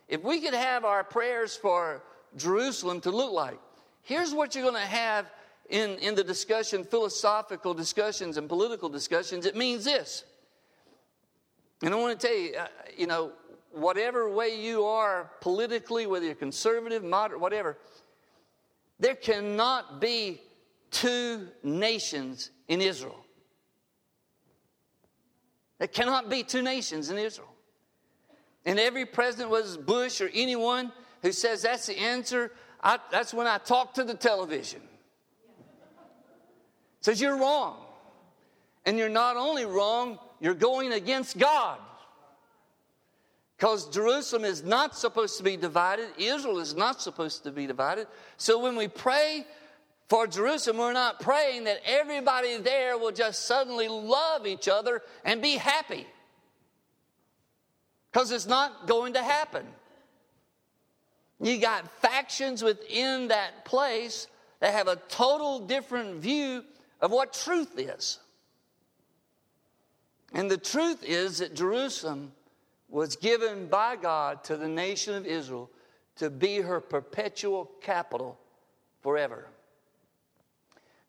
If 0.08 0.22
we 0.22 0.40
could 0.40 0.54
have 0.54 0.84
our 0.84 1.04
prayers 1.04 1.56
for 1.56 2.02
Jerusalem 2.36 3.00
to 3.02 3.10
look 3.10 3.32
like, 3.32 3.58
here's 4.02 4.34
what 4.34 4.54
you're 4.54 4.64
going 4.64 4.74
to 4.74 4.80
have 4.80 5.30
in, 5.68 5.98
in 5.98 6.14
the 6.14 6.24
discussion, 6.24 6.84
philosophical 6.84 7.74
discussions 7.74 8.36
and 8.36 8.48
political 8.48 8.88
discussions. 8.88 9.46
It 9.46 9.56
means 9.56 9.84
this. 9.84 10.24
And 11.82 11.94
I 11.94 11.96
want 11.96 12.18
to 12.18 12.26
tell 12.26 12.36
you, 12.36 12.56
uh, 12.56 12.66
you 12.96 13.06
know, 13.06 13.32
whatever 13.72 14.28
way 14.28 14.60
you 14.60 14.84
are 14.84 15.30
politically, 15.40 16.06
whether 16.06 16.26
you're 16.26 16.34
conservative, 16.34 17.04
moderate, 17.04 17.40
whatever, 17.40 17.78
there 18.98 19.14
cannot 19.14 20.00
be 20.00 20.40
two 20.90 21.48
nations 21.62 22.50
in 22.66 22.80
Israel. 22.80 23.24
There 25.78 25.88
cannot 25.88 26.28
be 26.28 26.42
two 26.42 26.62
nations 26.62 27.10
in 27.10 27.18
Israel. 27.18 27.54
And 28.64 28.80
every 28.80 29.06
president 29.06 29.50
was 29.50 29.76
Bush 29.76 30.20
or 30.20 30.30
anyone 30.34 30.92
who 31.22 31.32
says 31.32 31.62
that's 31.62 31.86
the 31.86 31.98
answer, 31.98 32.52
I, 32.82 32.98
that's 33.10 33.34
when 33.34 33.46
I 33.46 33.58
talk 33.58 33.94
to 33.94 34.04
the 34.04 34.14
television. 34.14 34.80
Says 37.00 37.20
you're 37.20 37.36
wrong. 37.36 37.76
And 38.86 38.96
you're 38.96 39.08
not 39.08 39.36
only 39.36 39.64
wrong, 39.64 40.18
you're 40.40 40.54
going 40.54 40.92
against 40.92 41.38
God. 41.38 41.78
Because 43.56 43.88
Jerusalem 43.90 44.44
is 44.44 44.62
not 44.62 44.96
supposed 44.96 45.36
to 45.38 45.42
be 45.42 45.56
divided, 45.56 46.08
Israel 46.16 46.60
is 46.60 46.74
not 46.74 47.02
supposed 47.02 47.42
to 47.42 47.50
be 47.50 47.66
divided. 47.66 48.06
So 48.36 48.60
when 48.60 48.76
we 48.76 48.86
pray 48.86 49.44
for 50.08 50.26
Jerusalem, 50.28 50.78
we're 50.78 50.92
not 50.92 51.20
praying 51.20 51.64
that 51.64 51.80
everybody 51.84 52.56
there 52.58 52.96
will 52.96 53.10
just 53.10 53.46
suddenly 53.46 53.88
love 53.88 54.46
each 54.46 54.68
other 54.68 55.02
and 55.24 55.42
be 55.42 55.56
happy. 55.56 56.06
Because 58.12 58.30
it's 58.30 58.46
not 58.46 58.86
going 58.86 59.14
to 59.14 59.22
happen. 59.22 59.66
You 61.40 61.58
got 61.58 61.90
factions 62.00 62.62
within 62.62 63.28
that 63.28 63.64
place 63.64 64.26
that 64.60 64.72
have 64.72 64.88
a 64.88 64.96
total 65.08 65.60
different 65.60 66.16
view 66.16 66.64
of 67.00 67.12
what 67.12 67.32
truth 67.32 67.78
is. 67.78 68.18
And 70.32 70.50
the 70.50 70.58
truth 70.58 71.04
is 71.04 71.38
that 71.38 71.54
Jerusalem 71.54 72.32
was 72.88 73.16
given 73.16 73.66
by 73.66 73.96
God 73.96 74.44
to 74.44 74.56
the 74.56 74.68
nation 74.68 75.14
of 75.14 75.26
Israel 75.26 75.70
to 76.16 76.28
be 76.28 76.60
her 76.60 76.80
perpetual 76.80 77.70
capital 77.80 78.38
forever. 79.00 79.46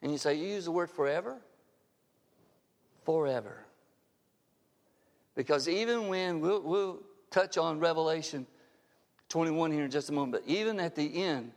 And 0.01 0.11
you 0.11 0.17
say, 0.17 0.35
You 0.35 0.47
use 0.47 0.65
the 0.65 0.71
word 0.71 0.89
forever? 0.89 1.37
Forever. 3.03 3.65
Because 5.35 5.67
even 5.67 6.07
when 6.07 6.39
we'll, 6.39 6.61
we'll 6.61 6.99
touch 7.31 7.57
on 7.57 7.79
Revelation 7.79 8.45
21 9.29 9.71
here 9.71 9.85
in 9.85 9.91
just 9.91 10.09
a 10.09 10.13
moment, 10.13 10.43
but 10.43 10.51
even 10.51 10.79
at 10.79 10.95
the 10.95 11.23
end, 11.23 11.51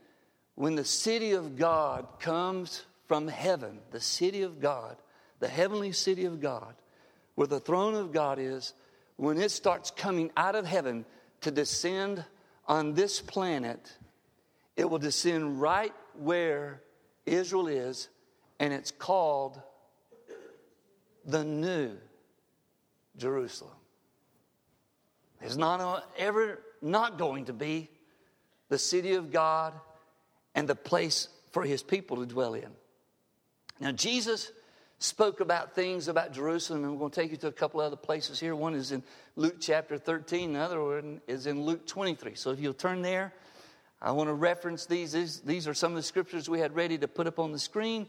when 0.54 0.74
the 0.74 0.84
city 0.84 1.32
of 1.32 1.56
God 1.56 2.06
comes 2.20 2.84
from 3.08 3.26
heaven, 3.28 3.78
the 3.90 4.00
city 4.00 4.42
of 4.42 4.60
God, 4.60 4.96
the 5.40 5.48
heavenly 5.48 5.92
city 5.92 6.24
of 6.24 6.40
God, 6.40 6.74
where 7.34 7.46
the 7.46 7.60
throne 7.60 7.94
of 7.94 8.12
God 8.12 8.38
is, 8.38 8.74
when 9.16 9.38
it 9.40 9.50
starts 9.50 9.90
coming 9.90 10.30
out 10.36 10.54
of 10.54 10.66
heaven 10.66 11.04
to 11.40 11.50
descend 11.50 12.24
on 12.66 12.94
this 12.94 13.20
planet, 13.20 13.92
it 14.76 14.88
will 14.88 14.98
descend 14.98 15.60
right 15.60 15.92
where 16.18 16.82
Israel 17.26 17.68
is, 17.68 18.08
and 18.58 18.72
it's 18.72 18.90
called 18.90 19.60
the 21.24 21.44
New 21.44 21.96
Jerusalem. 23.16 23.72
It's 25.40 25.56
not 25.56 26.04
ever 26.18 26.60
not 26.82 27.18
going 27.18 27.46
to 27.46 27.52
be 27.52 27.88
the 28.68 28.78
city 28.78 29.14
of 29.14 29.30
God 29.30 29.74
and 30.54 30.68
the 30.68 30.74
place 30.74 31.28
for 31.52 31.62
his 31.62 31.82
people 31.82 32.18
to 32.18 32.26
dwell 32.26 32.54
in. 32.54 32.68
Now, 33.80 33.92
Jesus 33.92 34.52
spoke 34.98 35.40
about 35.40 35.74
things 35.74 36.08
about 36.08 36.32
Jerusalem, 36.32 36.84
and 36.84 36.92
we're 36.92 36.98
going 36.98 37.10
to 37.10 37.20
take 37.20 37.30
you 37.32 37.36
to 37.38 37.48
a 37.48 37.52
couple 37.52 37.80
other 37.80 37.96
places 37.96 38.38
here. 38.38 38.54
One 38.54 38.74
is 38.74 38.92
in 38.92 39.02
Luke 39.36 39.56
chapter 39.60 39.98
13, 39.98 40.52
the 40.52 40.60
other 40.60 40.82
one 40.82 41.20
is 41.26 41.46
in 41.46 41.62
Luke 41.62 41.86
23. 41.86 42.34
So 42.34 42.50
if 42.50 42.60
you'll 42.60 42.72
turn 42.72 43.02
there, 43.02 43.32
I 44.00 44.12
want 44.12 44.28
to 44.28 44.34
reference 44.34 44.86
these. 44.86 45.12
these. 45.12 45.40
These 45.40 45.68
are 45.68 45.74
some 45.74 45.92
of 45.92 45.96
the 45.96 46.02
scriptures 46.02 46.48
we 46.48 46.60
had 46.60 46.74
ready 46.74 46.98
to 46.98 47.08
put 47.08 47.26
up 47.26 47.38
on 47.38 47.52
the 47.52 47.58
screen, 47.58 48.06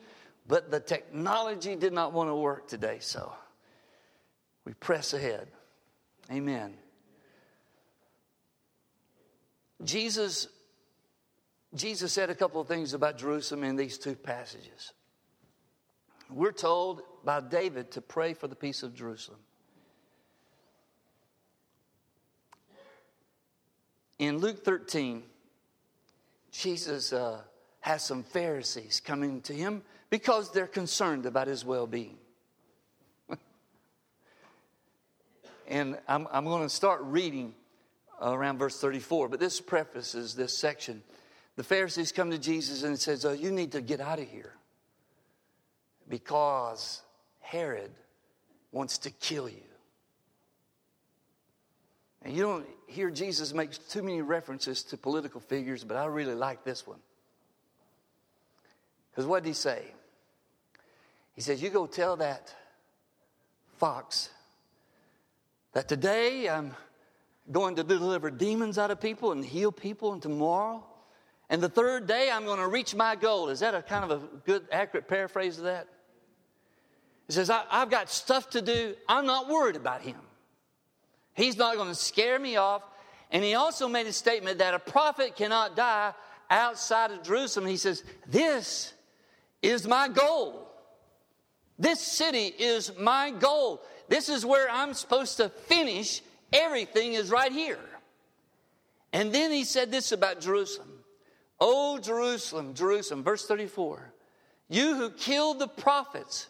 but 0.47 0.71
the 0.71 0.79
technology 0.79 1.75
did 1.75 1.93
not 1.93 2.13
want 2.13 2.29
to 2.29 2.35
work 2.35 2.67
today, 2.67 2.97
so 2.99 3.33
we 4.65 4.73
press 4.73 5.13
ahead. 5.13 5.47
Amen. 6.31 6.73
Jesus, 9.83 10.47
Jesus 11.73 12.11
said 12.13 12.29
a 12.29 12.35
couple 12.35 12.61
of 12.61 12.67
things 12.67 12.93
about 12.93 13.17
Jerusalem 13.17 13.63
in 13.63 13.75
these 13.75 13.97
two 13.97 14.15
passages. 14.15 14.93
We're 16.29 16.51
told 16.51 17.01
by 17.23 17.41
David 17.41 17.91
to 17.91 18.01
pray 18.01 18.33
for 18.33 18.47
the 18.47 18.55
peace 18.55 18.83
of 18.83 18.95
Jerusalem. 18.95 19.39
In 24.19 24.37
Luke 24.37 24.63
13, 24.63 25.23
Jesus 26.51 27.11
uh, 27.11 27.41
has 27.81 28.03
some 28.03 28.23
Pharisees 28.23 29.01
coming 29.03 29.41
to 29.41 29.53
him 29.53 29.81
because 30.09 30.51
they're 30.51 30.67
concerned 30.67 31.25
about 31.25 31.47
his 31.47 31.65
well 31.65 31.87
being. 31.87 32.17
and 35.67 35.97
I'm, 36.07 36.27
I'm 36.31 36.45
going 36.45 36.63
to 36.63 36.69
start 36.69 37.01
reading 37.03 37.53
Uh, 38.23 38.31
around 38.31 38.57
verse 38.57 38.79
34, 38.79 39.27
but 39.27 39.39
this 39.39 39.59
prefaces 39.59 40.33
this 40.33 40.57
section. 40.57 41.03
The 41.57 41.63
Pharisees 41.63 42.13
come 42.13 42.31
to 42.31 42.37
Jesus 42.37 42.83
and 42.83 42.97
says, 42.97 43.25
oh, 43.25 43.33
You 43.33 43.51
need 43.51 43.73
to 43.73 43.81
get 43.81 43.99
out 43.99 44.19
of 44.19 44.29
here 44.29 44.53
because 46.07 47.01
Herod 47.41 47.91
wants 48.71 48.99
to 48.99 49.09
kill 49.09 49.49
you. 49.49 49.63
And 52.21 52.33
you 52.33 52.43
don't 52.43 52.65
hear 52.87 53.09
Jesus 53.09 53.53
make 53.53 53.71
too 53.89 54.01
many 54.01 54.21
references 54.21 54.83
to 54.83 54.97
political 54.97 55.41
figures, 55.41 55.83
but 55.83 55.97
I 55.97 56.05
really 56.05 56.35
like 56.35 56.63
this 56.63 56.87
one. 56.87 56.99
Because 59.11 59.25
what 59.25 59.43
did 59.43 59.49
he 59.49 59.53
say? 59.53 59.83
He 61.35 61.41
says, 61.41 61.61
You 61.61 61.69
go 61.69 61.87
tell 61.87 62.15
that 62.17 62.55
fox 63.77 64.29
that 65.73 65.89
today 65.89 66.47
I'm 66.47 66.73
going 67.51 67.75
to 67.75 67.83
deliver 67.83 68.31
demons 68.31 68.77
out 68.77 68.91
of 68.91 68.99
people 69.01 69.31
and 69.31 69.43
heal 69.43 69.71
people, 69.71 70.13
and 70.13 70.21
tomorrow, 70.21 70.83
and 71.49 71.61
the 71.61 71.69
third 71.69 72.07
day 72.07 72.29
I'm 72.31 72.45
going 72.45 72.59
to 72.59 72.67
reach 72.67 72.95
my 72.95 73.15
goal. 73.15 73.49
Is 73.49 73.59
that 73.59 73.75
a 73.75 73.81
kind 73.81 74.09
of 74.09 74.23
a 74.23 74.25
good, 74.45 74.65
accurate 74.71 75.07
paraphrase 75.07 75.57
of 75.57 75.65
that? 75.65 75.87
He 77.27 77.33
says, 77.33 77.49
I, 77.49 77.63
have 77.69 77.89
got 77.89 78.09
stuff 78.09 78.49
to 78.51 78.61
do. 78.61 78.95
I'm 79.07 79.25
not 79.25 79.47
worried 79.49 79.75
about 79.75 80.01
him. 80.01 80.17
He's 81.35 81.57
not 81.57 81.75
going 81.75 81.89
to 81.89 81.95
scare 81.95 82.39
me 82.39 82.57
off. 82.57 82.83
And 83.31 83.43
he 83.43 83.55
also 83.55 83.87
made 83.87 84.07
a 84.07 84.13
statement 84.13 84.59
that 84.59 84.73
a 84.73 84.79
prophet 84.79 85.35
cannot 85.35 85.75
die 85.75 86.13
outside 86.49 87.11
of 87.11 87.23
Jerusalem. 87.23 87.67
He 87.67 87.77
says, 87.77 88.03
This 88.27 88.93
is 89.61 89.87
my 89.87 90.07
goal. 90.07 90.67
This 91.79 91.99
city 91.99 92.45
is 92.45 92.95
my 92.99 93.31
goal. 93.31 93.81
This 94.07 94.29
is 94.29 94.45
where 94.45 94.69
I'm 94.69 94.93
supposed 94.93 95.37
to 95.37 95.49
finish. 95.49 96.21
Everything 96.53 97.13
is 97.13 97.31
right 97.31 97.51
here. 97.51 97.79
And 99.11 99.33
then 99.33 99.51
he 99.51 99.63
said 99.63 99.91
this 99.91 100.11
about 100.11 100.39
Jerusalem 100.39 100.89
Oh, 101.59 101.97
Jerusalem, 101.97 102.73
Jerusalem, 102.73 103.23
verse 103.23 103.45
34, 103.45 104.13
you 104.69 104.95
who 104.95 105.09
killed 105.09 105.59
the 105.59 105.67
prophets 105.67 106.49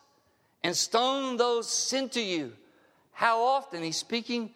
and 0.63 0.75
stoned 0.75 1.39
those 1.39 1.69
sent 1.69 2.13
to 2.13 2.21
you. 2.21 2.53
How 3.11 3.43
often, 3.43 3.83
he's 3.83 3.97
speaking 3.97 4.49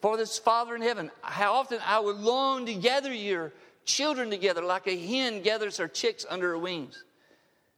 for 0.00 0.16
this 0.16 0.38
Father 0.38 0.76
in 0.76 0.82
heaven, 0.82 1.10
how 1.22 1.54
often 1.54 1.78
I 1.86 2.00
would 2.00 2.16
long 2.16 2.66
to 2.66 2.74
gather 2.74 3.12
your 3.12 3.52
children 3.84 4.30
together 4.30 4.62
like 4.62 4.86
a 4.86 4.96
hen 4.96 5.42
gathers 5.42 5.78
her 5.78 5.88
chicks 5.88 6.26
under 6.28 6.50
her 6.50 6.58
wings. 6.58 7.02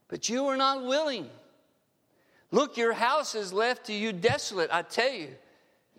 But 0.08 0.28
you 0.28 0.46
are 0.46 0.56
not 0.56 0.84
willing. 0.84 1.28
Look, 2.50 2.76
your 2.76 2.92
house 2.92 3.36
is 3.36 3.52
left 3.52 3.86
to 3.86 3.92
you 3.92 4.12
desolate. 4.12 4.70
I 4.72 4.82
tell 4.82 5.12
you, 5.12 5.28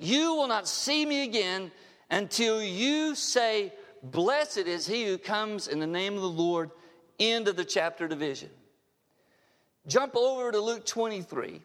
you 0.02 0.34
will 0.36 0.48
not 0.48 0.68
see 0.68 1.06
me 1.06 1.24
again 1.24 1.72
until 2.10 2.62
you 2.62 3.16
say, 3.16 3.72
Blessed 4.04 4.58
is 4.58 4.88
he 4.88 5.06
who 5.06 5.18
comes 5.18 5.68
in 5.68 5.80
the 5.80 5.88
name 5.88 6.16
of 6.16 6.22
the 6.22 6.30
Lord. 6.30 6.72
End 7.20 7.48
of 7.48 7.56
the 7.56 7.66
chapter 7.66 8.08
division. 8.08 8.50
Jump 9.88 10.16
over 10.16 10.52
to 10.52 10.60
Luke 10.60 10.86
23 10.86 11.62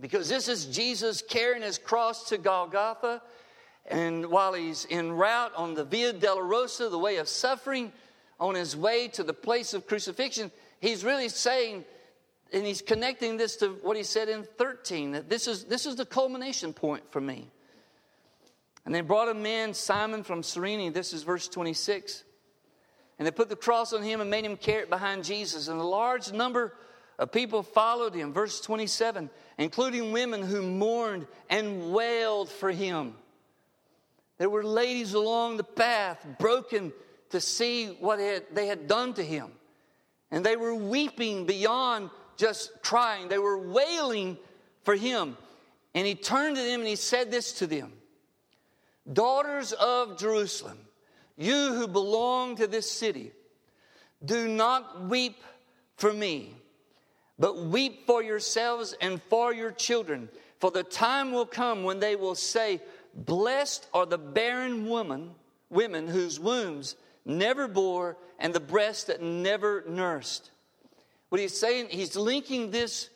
because 0.00 0.28
this 0.28 0.48
is 0.48 0.66
Jesus 0.66 1.22
carrying 1.22 1.62
his 1.62 1.78
cross 1.78 2.28
to 2.30 2.38
Golgotha. 2.38 3.22
And 3.86 4.26
while 4.26 4.52
he's 4.52 4.86
en 4.90 5.12
route 5.12 5.52
on 5.56 5.74
the 5.74 5.84
Via 5.84 6.12
Dolorosa, 6.12 6.90
the 6.90 6.98
way 6.98 7.16
of 7.16 7.28
suffering, 7.28 7.92
on 8.40 8.54
his 8.54 8.76
way 8.76 9.08
to 9.08 9.22
the 9.22 9.32
place 9.32 9.74
of 9.74 9.86
crucifixion, 9.86 10.50
he's 10.80 11.04
really 11.04 11.28
saying, 11.28 11.84
and 12.52 12.64
he's 12.64 12.82
connecting 12.82 13.36
this 13.36 13.56
to 13.56 13.78
what 13.82 13.96
he 13.96 14.02
said 14.02 14.28
in 14.28 14.44
13, 14.44 15.12
that 15.12 15.28
this 15.28 15.46
is, 15.46 15.64
this 15.64 15.86
is 15.86 15.96
the 15.96 16.06
culmination 16.06 16.72
point 16.72 17.02
for 17.10 17.20
me. 17.20 17.48
And 18.86 18.94
they 18.94 19.02
brought 19.02 19.28
a 19.28 19.34
man, 19.34 19.74
Simon 19.74 20.22
from 20.22 20.42
Cyrene, 20.42 20.92
this 20.92 21.12
is 21.12 21.22
verse 21.22 21.46
26. 21.48 22.24
And 23.18 23.26
they 23.26 23.30
put 23.30 23.48
the 23.48 23.56
cross 23.56 23.92
on 23.92 24.02
him 24.02 24.20
and 24.20 24.30
made 24.30 24.44
him 24.44 24.56
carry 24.56 24.84
it 24.84 24.90
behind 24.90 25.24
Jesus. 25.24 25.68
And 25.68 25.78
a 25.78 25.84
large 25.84 26.32
number 26.32 26.72
of 27.18 27.32
people 27.32 27.62
followed 27.62 28.14
him. 28.14 28.32
Verse 28.32 28.60
27, 28.60 29.28
including 29.58 30.12
women 30.12 30.40
who 30.40 30.62
mourned 30.62 31.26
and 31.50 31.92
wailed 31.92 32.48
for 32.48 32.70
him. 32.70 33.14
There 34.38 34.48
were 34.48 34.64
ladies 34.64 35.14
along 35.14 35.56
the 35.56 35.64
path, 35.64 36.24
broken 36.38 36.92
to 37.30 37.40
see 37.40 37.88
what 37.88 38.18
they 38.54 38.66
had 38.68 38.86
done 38.86 39.12
to 39.14 39.24
him. 39.24 39.50
And 40.30 40.46
they 40.46 40.56
were 40.56 40.74
weeping 40.74 41.44
beyond 41.44 42.10
just 42.38 42.82
crying, 42.82 43.28
they 43.28 43.38
were 43.38 43.58
wailing 43.58 44.38
for 44.84 44.94
him. 44.94 45.36
And 45.94 46.06
he 46.06 46.14
turned 46.14 46.56
to 46.56 46.62
them 46.62 46.80
and 46.80 46.88
he 46.88 46.96
said 46.96 47.30
this 47.30 47.52
to 47.54 47.66
them 47.66 47.92
Daughters 49.12 49.72
of 49.72 50.18
Jerusalem, 50.18 50.78
you 51.36 51.74
who 51.74 51.86
belong 51.88 52.56
to 52.56 52.66
this 52.66 52.90
city, 52.90 53.32
do 54.24 54.48
not 54.48 55.08
weep 55.08 55.42
for 55.96 56.12
me, 56.12 56.54
but 57.38 57.58
weep 57.58 58.06
for 58.06 58.22
yourselves 58.22 58.94
and 59.00 59.20
for 59.28 59.52
your 59.52 59.72
children. 59.72 60.28
For 60.60 60.70
the 60.70 60.82
time 60.82 61.32
will 61.32 61.46
come 61.46 61.84
when 61.84 62.00
they 62.00 62.16
will 62.16 62.34
say, 62.34 62.80
Blessed 63.14 63.86
are 63.94 64.06
the 64.06 64.18
barren 64.18 64.88
woman, 64.88 65.30
women 65.70 66.08
whose 66.08 66.40
wombs 66.40 66.96
never 67.24 67.68
bore 67.68 68.16
and 68.38 68.52
the 68.52 68.60
breasts 68.60 69.04
that 69.04 69.22
never 69.22 69.84
nursed. 69.88 70.50
What 71.28 71.40
he's 71.40 71.58
saying, 71.58 71.88
he's 71.90 72.16
linking 72.16 72.70
this 72.70 73.10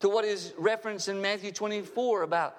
to 0.00 0.08
what 0.08 0.24
is 0.24 0.54
referenced 0.56 1.08
in 1.08 1.20
Matthew 1.20 1.52
24 1.52 2.22
about 2.22 2.56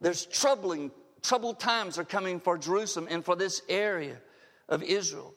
there's 0.00 0.26
troubling, 0.26 0.90
troubled 1.22 1.58
times 1.58 1.98
are 1.98 2.04
coming 2.04 2.40
for 2.40 2.58
Jerusalem 2.58 3.06
and 3.10 3.24
for 3.24 3.36
this 3.36 3.62
area 3.68 4.18
of 4.68 4.82
Israel. 4.82 5.34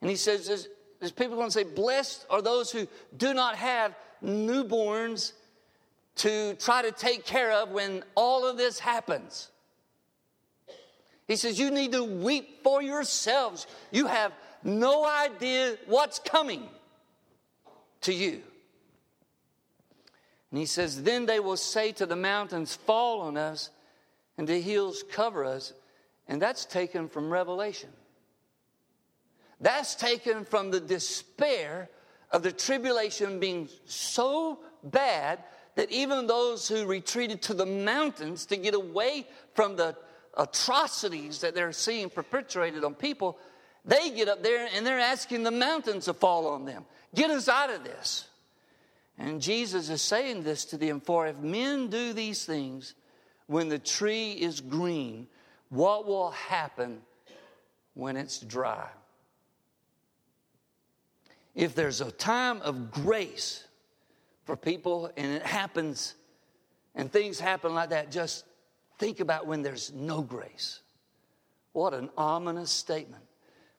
And 0.00 0.10
he 0.10 0.16
says, 0.16 0.46
there's, 0.46 0.68
there's 1.00 1.12
people 1.12 1.36
going 1.36 1.48
to 1.48 1.52
say, 1.52 1.64
Blessed 1.64 2.26
are 2.28 2.42
those 2.42 2.70
who 2.70 2.86
do 3.16 3.32
not 3.32 3.56
have 3.56 3.94
newborns 4.22 5.32
to 6.16 6.54
try 6.54 6.82
to 6.82 6.92
take 6.92 7.24
care 7.24 7.52
of 7.52 7.70
when 7.70 8.02
all 8.14 8.46
of 8.46 8.56
this 8.56 8.78
happens. 8.78 9.50
He 11.26 11.36
says, 11.36 11.58
You 11.58 11.70
need 11.70 11.92
to 11.92 12.02
weep 12.02 12.62
for 12.64 12.82
yourselves. 12.82 13.66
You 13.92 14.06
have 14.06 14.32
no 14.64 15.06
idea 15.06 15.76
what's 15.86 16.18
coming 16.18 16.68
to 18.02 18.12
you. 18.12 18.42
And 20.50 20.58
he 20.58 20.66
says, 20.66 21.02
Then 21.02 21.26
they 21.26 21.40
will 21.40 21.56
say 21.56 21.92
to 21.92 22.06
the 22.06 22.16
mountains, 22.16 22.74
Fall 22.74 23.20
on 23.20 23.36
us, 23.36 23.70
and 24.36 24.46
the 24.46 24.60
hills 24.60 25.04
cover 25.10 25.44
us. 25.44 25.72
And 26.26 26.40
that's 26.40 26.64
taken 26.64 27.08
from 27.08 27.30
Revelation. 27.30 27.90
That's 29.60 29.94
taken 29.94 30.44
from 30.44 30.70
the 30.70 30.80
despair 30.80 31.88
of 32.30 32.42
the 32.42 32.52
tribulation 32.52 33.40
being 33.40 33.68
so 33.86 34.60
bad 34.84 35.42
that 35.74 35.90
even 35.90 36.26
those 36.26 36.68
who 36.68 36.86
retreated 36.86 37.42
to 37.42 37.54
the 37.54 37.66
mountains 37.66 38.46
to 38.46 38.56
get 38.56 38.74
away 38.74 39.26
from 39.54 39.76
the 39.76 39.96
atrocities 40.36 41.40
that 41.40 41.54
they're 41.54 41.72
seeing 41.72 42.10
perpetrated 42.10 42.84
on 42.84 42.94
people, 42.94 43.38
they 43.84 44.10
get 44.10 44.28
up 44.28 44.42
there 44.42 44.68
and 44.74 44.86
they're 44.86 45.00
asking 45.00 45.42
the 45.42 45.50
mountains 45.50 46.04
to 46.04 46.14
fall 46.14 46.46
on 46.48 46.64
them. 46.64 46.84
Get 47.14 47.30
us 47.30 47.48
out 47.48 47.70
of 47.70 47.84
this. 47.84 48.27
And 49.18 49.42
Jesus 49.42 49.88
is 49.90 50.00
saying 50.00 50.44
this 50.44 50.64
to 50.66 50.76
them 50.76 51.00
For 51.00 51.26
if 51.26 51.38
men 51.38 51.88
do 51.88 52.12
these 52.12 52.44
things 52.44 52.94
when 53.46 53.68
the 53.68 53.78
tree 53.78 54.32
is 54.32 54.60
green, 54.60 55.26
what 55.70 56.06
will 56.06 56.30
happen 56.30 57.02
when 57.94 58.16
it's 58.16 58.38
dry? 58.38 58.88
If 61.54 61.74
there's 61.74 62.00
a 62.00 62.12
time 62.12 62.62
of 62.62 62.92
grace 62.92 63.64
for 64.44 64.56
people 64.56 65.10
and 65.16 65.32
it 65.32 65.42
happens 65.42 66.14
and 66.94 67.10
things 67.10 67.40
happen 67.40 67.74
like 67.74 67.90
that, 67.90 68.12
just 68.12 68.44
think 68.98 69.18
about 69.18 69.46
when 69.46 69.62
there's 69.62 69.92
no 69.92 70.22
grace. 70.22 70.80
What 71.72 71.94
an 71.94 72.10
ominous 72.16 72.70
statement. 72.70 73.24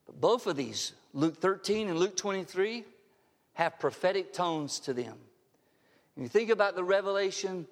But 0.05 0.19
both 0.19 0.47
of 0.47 0.57
these, 0.57 0.93
Luke 1.13 1.39
13 1.39 1.87
and 1.89 1.97
Luke 1.97 2.17
23, 2.17 2.83
have 3.53 3.79
prophetic 3.79 4.33
tones 4.33 4.79
to 4.81 4.93
them. 4.93 5.17
You 6.19 6.27
think 6.27 6.49
about 6.49 6.75
the 6.75 6.83
revelation 6.83 7.65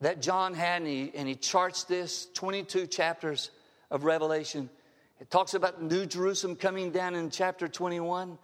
that 0.00 0.22
John 0.22 0.54
had, 0.54 0.82
and 0.82 0.86
he, 0.86 1.10
and 1.16 1.26
he 1.26 1.34
charts 1.34 1.82
this 1.82 2.28
22 2.34 2.86
chapters 2.86 3.50
of 3.90 4.04
Revelation. 4.04 4.70
It 5.20 5.32
talks 5.32 5.54
about 5.54 5.82
New 5.82 6.06
Jerusalem 6.06 6.54
coming 6.54 6.92
down 6.92 7.16
in 7.16 7.28
chapter 7.28 7.66
21. 7.66 8.38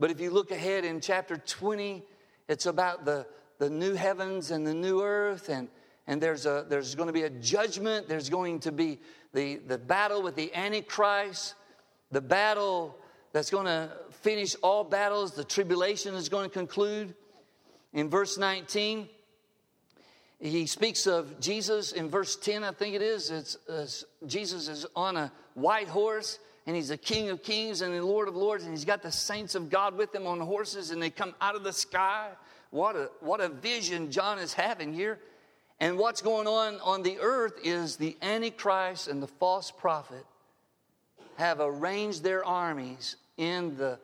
But 0.00 0.10
if 0.10 0.20
you 0.20 0.30
look 0.30 0.50
ahead 0.50 0.84
in 0.84 1.00
chapter 1.00 1.36
20, 1.36 2.02
it's 2.48 2.66
about 2.66 3.04
the, 3.04 3.26
the 3.60 3.70
new 3.70 3.94
heavens 3.94 4.50
and 4.50 4.66
the 4.66 4.74
new 4.74 5.00
earth, 5.00 5.50
and, 5.50 5.68
and 6.08 6.20
there's, 6.20 6.44
a, 6.44 6.66
there's 6.68 6.96
going 6.96 7.06
to 7.06 7.12
be 7.12 7.22
a 7.22 7.30
judgment. 7.30 8.08
There's 8.08 8.28
going 8.28 8.58
to 8.60 8.72
be 8.72 8.98
the, 9.32 9.58
the 9.68 9.78
battle 9.78 10.20
with 10.20 10.34
the 10.34 10.52
Antichrist, 10.52 11.54
the 12.10 12.20
battle 12.20 12.98
that's 13.32 13.50
going 13.50 13.66
to 13.66 13.92
finish 14.10 14.56
all 14.64 14.82
battles. 14.82 15.30
The 15.30 15.44
tribulation 15.44 16.16
is 16.16 16.28
going 16.28 16.50
to 16.50 16.52
conclude. 16.52 17.14
In 17.92 18.10
verse 18.10 18.38
19, 18.38 19.08
he 20.38 20.66
speaks 20.66 21.06
of 21.06 21.40
Jesus. 21.40 21.92
In 21.92 22.08
verse 22.08 22.36
10, 22.36 22.64
I 22.64 22.72
think 22.72 22.94
it 22.94 23.02
is, 23.02 23.30
it's, 23.30 23.56
uh, 23.68 23.86
Jesus 24.26 24.68
is 24.68 24.86
on 24.94 25.16
a 25.16 25.32
white 25.54 25.88
horse 25.88 26.38
and 26.66 26.74
he's 26.74 26.88
the 26.88 26.96
King 26.96 27.30
of 27.30 27.42
Kings 27.42 27.80
and 27.80 27.94
the 27.94 28.04
Lord 28.04 28.26
of 28.26 28.34
Lords, 28.34 28.64
and 28.64 28.72
he's 28.72 28.84
got 28.84 29.00
the 29.00 29.12
saints 29.12 29.54
of 29.54 29.70
God 29.70 29.96
with 29.96 30.12
him 30.12 30.26
on 30.26 30.40
horses, 30.40 30.90
and 30.90 31.00
they 31.00 31.10
come 31.10 31.32
out 31.40 31.54
of 31.54 31.62
the 31.62 31.72
sky. 31.72 32.30
What 32.70 32.96
a, 32.96 33.08
what 33.20 33.40
a 33.40 33.48
vision 33.48 34.10
John 34.10 34.40
is 34.40 34.52
having 34.52 34.92
here. 34.92 35.20
And 35.78 35.96
what's 35.96 36.22
going 36.22 36.48
on 36.48 36.80
on 36.80 37.02
the 37.02 37.18
earth 37.20 37.60
is 37.62 37.96
the 37.96 38.16
Antichrist 38.20 39.08
and 39.08 39.22
the 39.22 39.28
false 39.28 39.70
prophet 39.70 40.24
have 41.36 41.58
arranged 41.60 42.24
their 42.24 42.44
armies 42.44 43.16
in 43.36 43.76
the 43.76 43.98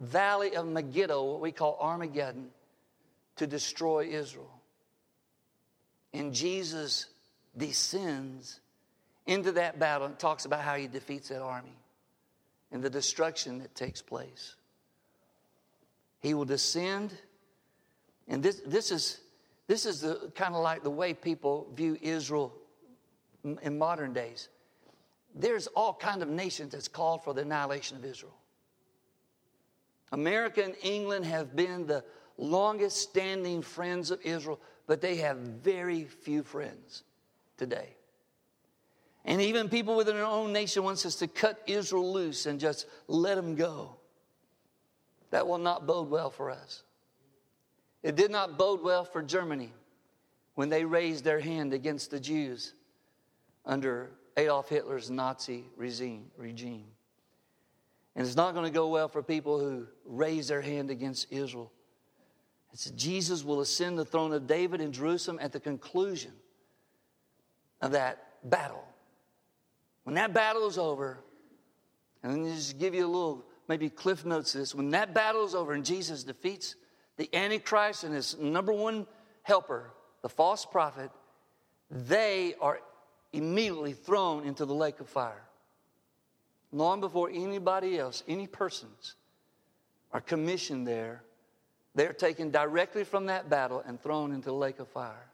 valley 0.00 0.56
of 0.56 0.66
Megiddo, 0.66 1.22
what 1.22 1.40
we 1.40 1.52
call 1.52 1.76
Armageddon, 1.80 2.48
to 3.38 3.46
destroy 3.46 4.06
Israel. 4.06 4.50
And 6.12 6.32
Jesus 6.32 7.06
descends 7.56 8.60
into 9.26 9.52
that 9.52 9.78
battle 9.78 10.06
and 10.06 10.18
talks 10.18 10.44
about 10.44 10.60
how 10.60 10.76
he 10.76 10.86
defeats 10.86 11.28
that 11.28 11.42
army 11.42 11.76
and 12.72 12.82
the 12.82 12.90
destruction 12.90 13.58
that 13.58 13.74
takes 13.74 14.00
place. 14.02 14.54
He 16.20 16.34
will 16.34 16.44
descend, 16.44 17.12
and 18.26 18.42
this, 18.42 18.60
this 18.66 18.90
is, 18.90 19.20
this 19.66 19.86
is 19.86 20.00
the, 20.00 20.32
kind 20.34 20.54
of 20.54 20.62
like 20.62 20.82
the 20.82 20.90
way 20.90 21.14
people 21.14 21.68
view 21.74 21.96
Israel 22.00 22.52
in 23.62 23.78
modern 23.78 24.12
days. 24.12 24.48
There's 25.34 25.66
all 25.68 25.94
kind 25.94 26.22
of 26.22 26.28
nations 26.28 26.72
that's 26.72 26.88
called 26.88 27.22
for 27.22 27.34
the 27.34 27.42
annihilation 27.42 27.96
of 27.96 28.04
Israel. 28.04 28.34
America 30.10 30.64
and 30.64 30.74
England 30.82 31.26
have 31.26 31.54
been 31.54 31.86
the 31.86 32.02
longest 32.38 32.96
standing 32.96 33.60
friends 33.60 34.10
of 34.10 34.20
Israel, 34.22 34.60
but 34.86 35.00
they 35.00 35.16
have 35.16 35.36
very 35.36 36.04
few 36.04 36.42
friends 36.42 37.02
today. 37.58 37.94
And 39.24 39.42
even 39.42 39.68
people 39.68 39.96
within 39.96 40.16
our 40.16 40.22
own 40.22 40.52
nation 40.52 40.84
wants 40.84 41.04
us 41.04 41.16
to 41.16 41.26
cut 41.26 41.60
Israel 41.66 42.10
loose 42.10 42.46
and 42.46 42.58
just 42.58 42.86
let 43.08 43.34
them 43.34 43.56
go. 43.56 43.96
That 45.30 45.46
will 45.46 45.58
not 45.58 45.86
bode 45.86 46.08
well 46.08 46.30
for 46.30 46.50
us. 46.50 46.82
It 48.02 48.16
did 48.16 48.30
not 48.30 48.56
bode 48.56 48.82
well 48.82 49.04
for 49.04 49.22
Germany 49.22 49.72
when 50.54 50.70
they 50.70 50.84
raised 50.84 51.24
their 51.24 51.40
hand 51.40 51.74
against 51.74 52.10
the 52.10 52.20
Jews 52.20 52.72
under 53.66 54.12
Adolf 54.36 54.68
Hitler's 54.68 55.10
Nazi 55.10 55.64
regime. 55.76 56.84
And 58.16 58.26
it's 58.26 58.36
not 58.36 58.54
going 58.54 58.64
to 58.64 58.72
go 58.72 58.88
well 58.88 59.08
for 59.08 59.22
people 59.22 59.58
who 59.60 59.86
raise 60.06 60.48
their 60.48 60.62
hand 60.62 60.90
against 60.90 61.30
Israel 61.30 61.70
it 62.72 62.78
says 62.78 62.92
Jesus 62.92 63.44
will 63.44 63.60
ascend 63.60 63.98
the 63.98 64.04
throne 64.04 64.32
of 64.32 64.46
David 64.46 64.80
in 64.80 64.92
Jerusalem 64.92 65.38
at 65.40 65.52
the 65.52 65.60
conclusion 65.60 66.32
of 67.80 67.92
that 67.92 68.24
battle. 68.44 68.84
When 70.04 70.14
that 70.14 70.32
battle 70.32 70.66
is 70.66 70.78
over, 70.78 71.18
and 72.22 72.32
let 72.32 72.40
me 72.42 72.54
just 72.54 72.78
give 72.78 72.94
you 72.94 73.06
a 73.06 73.08
little 73.08 73.44
maybe 73.68 73.88
cliff 73.88 74.24
notes 74.24 74.54
of 74.54 74.60
this. 74.60 74.74
When 74.74 74.90
that 74.90 75.14
battle 75.14 75.44
is 75.44 75.54
over 75.54 75.72
and 75.72 75.84
Jesus 75.84 76.24
defeats 76.24 76.74
the 77.16 77.28
Antichrist 77.34 78.04
and 78.04 78.14
his 78.14 78.36
number 78.38 78.72
one 78.72 79.06
helper, 79.42 79.92
the 80.22 80.28
false 80.28 80.64
prophet, 80.64 81.10
they 81.90 82.54
are 82.60 82.80
immediately 83.32 83.92
thrown 83.92 84.44
into 84.44 84.64
the 84.64 84.74
lake 84.74 85.00
of 85.00 85.08
fire. 85.08 85.44
Long 86.72 87.00
before 87.00 87.30
anybody 87.30 87.98
else, 87.98 88.22
any 88.28 88.46
persons, 88.46 89.14
are 90.12 90.20
commissioned 90.20 90.86
there 90.86 91.22
they're 91.98 92.12
taken 92.12 92.50
directly 92.50 93.02
from 93.02 93.26
that 93.26 93.50
battle 93.50 93.82
and 93.84 94.00
thrown 94.00 94.30
into 94.30 94.50
the 94.50 94.54
lake 94.54 94.78
of 94.78 94.86
fire. 94.86 95.26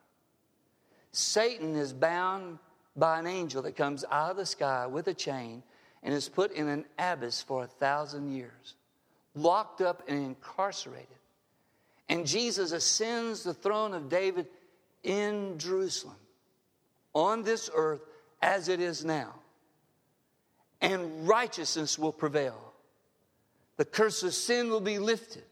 Satan 1.13 1.77
is 1.77 1.93
bound 1.93 2.59
by 2.97 3.19
an 3.19 3.27
angel 3.27 3.61
that 3.63 3.77
comes 3.77 4.03
out 4.11 4.31
of 4.31 4.39
the 4.39 4.47
sky 4.47 4.87
with 4.87 5.07
a 5.09 5.13
chain 5.15 5.63
and 6.03 6.15
is 6.15 6.27
put 6.27 6.53
in 6.53 6.69
an 6.69 6.87
abyss 6.99 7.43
for 7.43 7.65
a 7.65 7.67
thousand 7.67 8.35
years, 8.35 8.77
locked 9.35 9.83
up 9.83 10.05
and 10.09 10.19
incarcerated. 10.19 11.07
And 12.09 12.27
Jesus 12.27 12.73
ascends 12.73 13.43
the 13.43 13.53
throne 13.53 13.93
of 13.93 14.09
David 14.09 14.47
in 15.03 15.59
Jerusalem, 15.59 16.17
on 17.13 17.43
this 17.43 17.69
earth 17.75 18.01
as 18.41 18.71
it 18.71 18.81
is 18.81 19.05
now. 19.05 19.35
And 20.81 21.29
righteousness 21.29 21.99
will 21.99 22.13
prevail. 22.13 22.73
The 23.77 23.85
curse 23.85 24.23
of 24.23 24.33
sin 24.33 24.71
will 24.71 24.81
be 24.81 24.99
lifted 24.99 25.45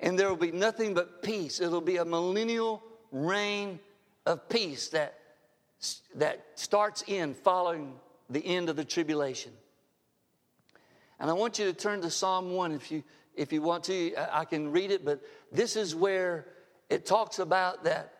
and 0.00 0.18
there 0.18 0.28
will 0.28 0.36
be 0.36 0.52
nothing 0.52 0.94
but 0.94 1.22
peace. 1.22 1.60
It'll 1.60 1.80
be 1.80 1.96
a 1.96 2.04
millennial 2.04 2.82
reign 3.10 3.80
of 4.24 4.48
peace 4.48 4.88
that, 4.88 5.18
that 6.14 6.44
starts 6.54 7.04
in 7.06 7.34
following 7.34 7.94
the 8.28 8.44
end 8.44 8.68
of 8.68 8.76
the 8.76 8.84
tribulation. 8.84 9.52
And 11.18 11.30
I 11.30 11.32
want 11.32 11.58
you 11.58 11.64
to 11.66 11.72
turn 11.72 12.02
to 12.02 12.10
Psalm 12.10 12.52
1 12.52 12.72
if 12.72 12.90
you, 12.90 13.02
if 13.34 13.52
you 13.52 13.62
want 13.62 13.84
to. 13.84 14.14
I 14.30 14.44
can 14.44 14.70
read 14.70 14.90
it, 14.90 15.04
but 15.04 15.22
this 15.50 15.76
is 15.76 15.94
where 15.94 16.46
it 16.90 17.06
talks 17.06 17.38
about 17.38 17.84
that 17.84 18.12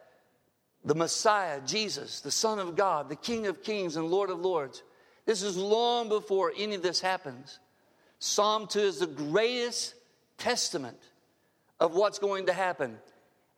the 0.85 0.95
Messiah, 0.95 1.61
Jesus, 1.67 2.21
the 2.21 2.31
Son 2.31 2.61
of 2.61 2.77
God, 2.77 3.09
the 3.09 3.17
King 3.17 3.49
of 3.49 3.63
Kings 3.63 3.97
and 3.97 4.07
Lord 4.07 4.31
of 4.31 4.39
Lords. 4.39 4.85
This 5.25 5.43
is 5.43 5.57
long 5.57 6.09
before 6.09 6.53
any 6.57 6.77
of 6.77 6.83
this 6.83 7.01
happens. 7.01 7.59
Psalm 8.21 8.69
2 8.69 8.79
is 8.79 9.01
the 9.01 9.09
greatest 9.09 9.95
testament 10.39 11.01
of 11.81 11.95
what's 11.95 12.19
going 12.19 12.47
to 12.47 12.53
happen. 12.53 12.99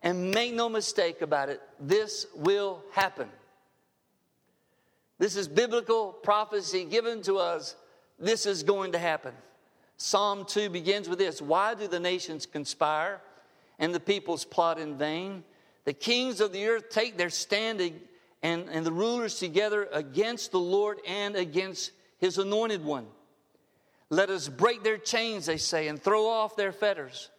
And 0.01 0.31
make 0.31 0.53
no 0.53 0.69
mistake 0.69 1.21
about 1.21 1.49
it, 1.49 1.61
this 1.79 2.25
will 2.33 2.83
happen. 2.91 3.27
This 5.17 5.35
is 5.35 5.47
biblical 5.49 6.13
prophecy 6.13 6.85
given 6.85 7.21
to 7.23 7.37
us. 7.37 7.75
This 8.17 8.45
is 8.45 8.63
going 8.63 8.93
to 8.93 8.97
happen. 8.97 9.33
Psalm 9.97 10.45
2 10.45 10.69
begins 10.69 11.09
with 11.09 11.19
this 11.19 11.41
Why 11.41 11.75
do 11.75 11.87
the 11.87 11.99
nations 11.99 12.45
conspire 12.45 13.21
and 13.77 13.93
the 13.93 13.99
peoples 13.99 14.45
plot 14.45 14.79
in 14.79 14.97
vain? 14.97 15.43
The 15.83 15.93
kings 15.93 16.39
of 16.39 16.53
the 16.53 16.67
earth 16.67 16.89
take 16.89 17.17
their 17.17 17.29
stand 17.29 17.81
and, 18.41 18.69
and 18.69 18.85
the 18.85 18.91
rulers 18.91 19.39
together 19.39 19.89
against 19.91 20.51
the 20.51 20.59
Lord 20.59 20.99
and 21.05 21.35
against 21.35 21.91
his 22.17 22.37
anointed 22.37 22.83
one. 22.83 23.07
Let 24.09 24.29
us 24.29 24.47
break 24.47 24.83
their 24.83 24.97
chains, 24.97 25.45
they 25.45 25.57
say, 25.57 25.87
and 25.87 26.01
throw 26.01 26.27
off 26.27 26.55
their 26.55 26.71
fetters. 26.71 27.29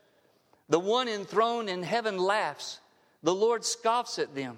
The 0.71 0.81
one 0.81 1.09
enthroned 1.09 1.69
in 1.69 1.83
heaven 1.83 2.17
laughs. 2.17 2.81
The 3.23 3.35
Lord 3.35 3.65
scoffs 3.65 4.19
at 4.19 4.35
them. 4.35 4.57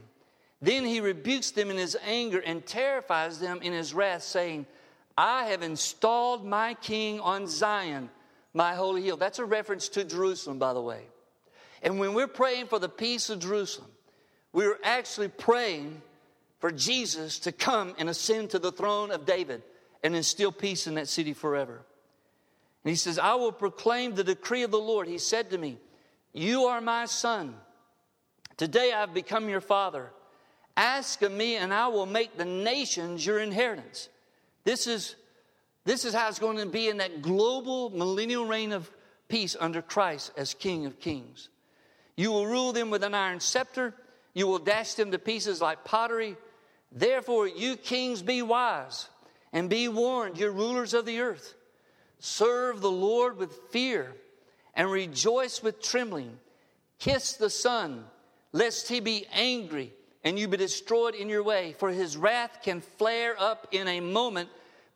Then 0.61 0.85
he 0.85 1.01
rebukes 1.01 1.51
them 1.51 1.70
in 1.70 1.77
his 1.77 1.96
anger 2.07 2.38
and 2.38 2.64
terrifies 2.64 3.40
them 3.40 3.61
in 3.62 3.72
his 3.72 3.92
wrath, 3.92 4.22
saying, 4.22 4.66
I 5.18 5.46
have 5.46 5.62
installed 5.62 6.44
my 6.46 6.75
king 6.75 7.18
on 7.18 7.48
Zion, 7.48 8.11
my 8.55 8.75
holy 8.75 9.03
hill. 9.03 9.16
That's 9.16 9.40
a 9.40 9.44
reference 9.44 9.88
to 9.90 10.05
Jerusalem, 10.05 10.59
by 10.59 10.72
the 10.72 10.81
way. 10.81 11.03
And 11.83 11.98
when 11.98 12.14
we're 12.14 12.29
praying 12.29 12.66
for 12.66 12.79
the 12.79 12.88
peace 12.88 13.29
of 13.29 13.40
Jerusalem, 13.40 13.90
we're 14.53 14.79
actually 14.85 15.29
praying 15.29 16.01
for 16.61 16.70
Jesus 16.70 17.40
to 17.40 17.53
come 17.53 17.94
and 17.98 18.09
ascend 18.09 18.51
to 18.51 18.59
the 18.59 18.70
throne 18.70 19.11
of 19.11 19.27
David 19.27 19.62
and 20.05 20.14
instill 20.14 20.53
peace 20.53 20.87
in 20.87 20.94
that 20.94 21.09
city 21.09 21.33
forever. 21.33 21.81
And 22.85 22.90
he 22.90 22.96
says, 22.96 23.18
I 23.18 23.35
will 23.35 23.51
proclaim 23.51 24.14
the 24.14 24.25
decree 24.25 24.62
of 24.62 24.70
the 24.70 24.79
Lord. 24.79 25.09
He 25.09 25.18
said 25.18 25.51
to 25.51 25.59
me, 25.59 25.79
You 26.33 26.64
are 26.64 26.81
my 26.81 27.05
son. 27.07 27.55
Today 28.57 28.92
I've 28.92 29.14
become 29.14 29.49
your 29.49 29.61
father. 29.61 30.11
Ask 30.77 31.21
of 31.23 31.33
me, 31.33 31.57
and 31.57 31.73
I 31.73 31.88
will 31.88 32.07
make 32.07 32.37
the 32.37 32.45
nations 32.45 33.25
your 33.25 33.40
inheritance. 33.40 34.09
This 34.64 34.87
is, 34.87 35.16
this 35.85 36.05
is 36.05 36.14
how 36.14 36.29
it's 36.29 36.38
going 36.38 36.57
to 36.57 36.66
be 36.66 36.88
in 36.88 36.99
that 36.99 37.21
global 37.21 37.90
millennial 37.90 38.47
reign 38.47 38.73
of 38.73 38.90
peace 39.29 39.57
under 39.59 39.83
Christ 39.83 40.33
as 40.37 40.55
King 40.55 40.87
of 40.87 40.99
Kings. 40.99 41.51
You 42.16 42.31
will 42.31 42.47
rule 42.47 42.73
them 42.73 42.90
with 42.90 43.03
an 43.05 43.14
iron 43.14 43.40
scepter, 43.40 43.95
you 44.35 44.47
will 44.47 44.59
dash 44.59 44.95
them 44.95 45.11
to 45.11 45.18
pieces 45.18 45.61
like 45.61 45.85
pottery. 45.85 46.37
Therefore, 46.90 47.47
you 47.47 47.77
kings, 47.77 48.23
be 48.23 48.42
wise 48.42 49.09
and 49.53 49.68
be 49.68 49.88
warned, 49.88 50.38
you 50.38 50.51
rulers 50.51 50.95
of 50.95 51.05
the 51.05 51.21
earth. 51.21 51.55
Serve 52.18 52.81
the 52.81 52.90
Lord 52.90 53.37
with 53.37 53.53
fear 53.71 54.14
and 54.74 54.90
rejoice 54.90 55.62
with 55.62 55.82
trembling. 55.82 56.38
Kiss 56.98 57.35
the 57.35 57.50
Son, 57.50 58.04
lest 58.52 58.88
he 58.88 59.00
be 59.00 59.26
angry 59.32 59.92
and 60.24 60.38
you 60.38 60.48
be 60.48 60.56
destroyed 60.56 61.14
in 61.14 61.28
your 61.28 61.42
way, 61.42 61.74
for 61.78 61.90
his 61.90 62.16
wrath 62.16 62.58
can 62.62 62.80
flare 62.80 63.35
up 63.40 63.66
in 63.72 63.88
a 63.88 64.00
moment. 64.00 64.48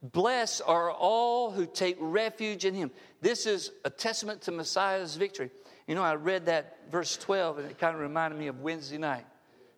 Blessed 0.02 0.62
are 0.66 0.90
all 0.90 1.50
who 1.50 1.66
take 1.66 1.96
refuge 1.98 2.64
in 2.64 2.74
him. 2.74 2.90
This 3.20 3.46
is 3.46 3.72
a 3.84 3.90
testament 3.90 4.42
to 4.42 4.52
Messiah's 4.52 5.16
victory. 5.16 5.50
You 5.86 5.94
know, 5.94 6.02
I 6.02 6.14
read 6.14 6.46
that 6.46 6.78
verse 6.90 7.16
12 7.16 7.58
and 7.58 7.70
it 7.70 7.78
kind 7.78 7.94
of 7.94 8.00
reminded 8.00 8.38
me 8.38 8.46
of 8.46 8.60
Wednesday 8.60 8.98
night. 8.98 9.26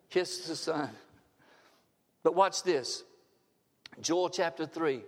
Kiss 0.09 0.47
the 0.47 0.55
Son. 0.55 0.89
But 2.23 2.35
watch 2.35 2.63
this 2.63 3.03
Joel 4.01 4.29
chapter 4.29 4.65
3. 4.65 5.01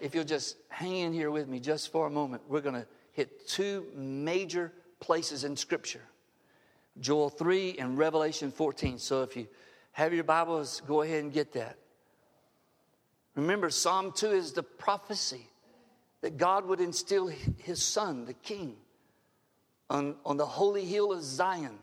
If 0.00 0.14
you'll 0.14 0.24
just 0.24 0.56
hang 0.68 0.96
in 0.96 1.12
here 1.12 1.30
with 1.30 1.48
me 1.48 1.60
just 1.60 1.92
for 1.92 2.06
a 2.06 2.10
moment, 2.10 2.42
we're 2.48 2.60
going 2.60 2.74
to 2.74 2.86
hit 3.14 3.48
two 3.48 3.86
major 3.94 4.72
places 5.00 5.44
in 5.44 5.56
Scripture 5.56 6.02
Joel 7.00 7.28
3 7.28 7.76
and 7.78 7.98
Revelation 7.98 8.52
14. 8.52 8.98
So 8.98 9.22
if 9.22 9.36
you 9.36 9.48
have 9.92 10.12
your 10.14 10.24
Bibles, 10.24 10.80
go 10.86 11.02
ahead 11.02 11.24
and 11.24 11.32
get 11.32 11.52
that. 11.54 11.76
Remember, 13.34 13.68
Psalm 13.70 14.12
2 14.12 14.30
is 14.30 14.52
the 14.52 14.62
prophecy 14.62 15.48
that 16.20 16.36
God 16.36 16.66
would 16.66 16.80
instill 16.80 17.26
his 17.58 17.82
son, 17.82 18.26
the 18.26 18.34
king, 18.34 18.76
on, 19.90 20.14
on 20.24 20.36
the 20.36 20.46
holy 20.46 20.84
hill 20.84 21.12
of 21.12 21.22
Zion. 21.22 21.78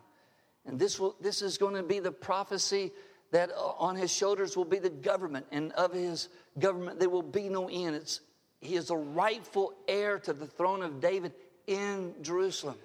And 0.66 0.80
this, 0.80 1.00
will, 1.00 1.16
this 1.20 1.42
is 1.42 1.58
going 1.58 1.76
to 1.76 1.84
be 1.84 2.00
the 2.00 2.12
prophecy 2.12 2.92
that 3.32 3.52
uh, 3.52 3.74
on 3.78 3.96
his 3.96 4.12
shoulders 4.12 4.56
will 4.56 4.66
be 4.66 4.80
the 4.80 4.90
government, 4.90 5.46
and 5.52 5.72
of 5.74 5.94
his 5.94 6.30
government 6.60 7.00
there 7.00 7.10
will 7.10 7.22
be 7.22 7.50
no 7.50 7.68
end. 7.70 7.96
It's, 7.96 8.22
he 8.62 8.76
is 8.76 8.90
a 8.90 8.96
rightful 8.96 9.74
heir 9.88 10.20
to 10.20 10.34
the 10.34 10.48
throne 10.48 10.82
of 10.82 11.02
David 11.02 11.34
in 11.68 12.14
Jerusalem. 12.22 12.78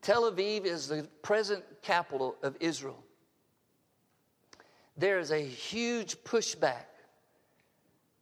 Tel 0.00 0.30
Aviv 0.30 0.64
is 0.64 0.88
the 0.88 1.06
present 1.22 1.64
capital 1.82 2.36
of 2.42 2.56
Israel 2.60 3.02
there 4.98 5.20
is 5.20 5.30
a 5.30 5.38
huge 5.38 6.16
pushback 6.24 6.84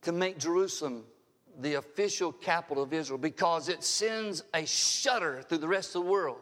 to 0.02 0.12
make 0.12 0.38
Jerusalem 0.38 1.04
the 1.58 1.74
official 1.74 2.30
capital 2.30 2.82
of 2.82 2.92
Israel 2.92 3.18
because 3.18 3.70
it 3.70 3.82
sends 3.82 4.44
a 4.52 4.66
shudder 4.66 5.42
through 5.48 5.58
the 5.58 5.68
rest 5.68 5.96
of 5.96 6.04
the 6.04 6.10
world. 6.10 6.36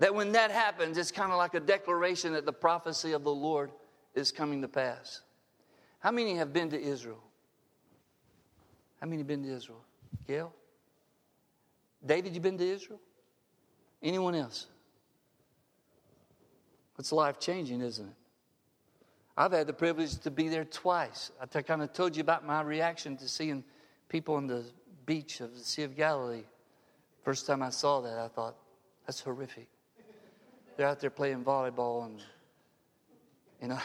That 0.00 0.12
when 0.12 0.32
that 0.32 0.50
happens, 0.50 0.98
it's 0.98 1.12
kind 1.12 1.30
of 1.30 1.38
like 1.38 1.54
a 1.54 1.60
declaration 1.60 2.32
that 2.32 2.44
the 2.44 2.52
prophecy 2.52 3.12
of 3.12 3.22
the 3.22 3.32
Lord 3.32 3.70
is 4.16 4.32
coming 4.32 4.60
to 4.62 4.68
pass. 4.68 5.22
How 6.00 6.10
many 6.10 6.34
have 6.34 6.52
been 6.52 6.68
to 6.70 6.80
Israel? 6.80 7.22
How 9.04 9.10
many 9.10 9.22
been 9.22 9.42
to 9.42 9.54
Israel? 9.54 9.84
Gail? 10.26 10.50
David, 12.06 12.34
you 12.34 12.40
been 12.40 12.56
to 12.56 12.66
Israel? 12.66 12.98
Anyone 14.02 14.34
else? 14.34 14.66
It's 16.98 17.12
life 17.12 17.38
changing, 17.38 17.82
isn't 17.82 18.06
it? 18.06 18.14
I've 19.36 19.52
had 19.52 19.66
the 19.66 19.74
privilege 19.74 20.16
to 20.20 20.30
be 20.30 20.48
there 20.48 20.64
twice. 20.64 21.32
I 21.38 21.60
kind 21.60 21.82
of 21.82 21.92
told 21.92 22.16
you 22.16 22.22
about 22.22 22.46
my 22.46 22.62
reaction 22.62 23.14
to 23.18 23.28
seeing 23.28 23.62
people 24.08 24.36
on 24.36 24.46
the 24.46 24.64
beach 25.04 25.42
of 25.42 25.52
the 25.52 25.62
Sea 25.62 25.82
of 25.82 25.94
Galilee. 25.94 26.44
First 27.24 27.46
time 27.46 27.62
I 27.62 27.68
saw 27.68 28.00
that, 28.00 28.18
I 28.18 28.28
thought, 28.28 28.56
that's 29.04 29.20
horrific. 29.20 29.68
They're 30.78 30.88
out 30.88 31.00
there 31.00 31.10
playing 31.10 31.44
volleyball, 31.44 32.06
and, 32.06 32.22
you 33.60 33.68
know, 33.68 33.78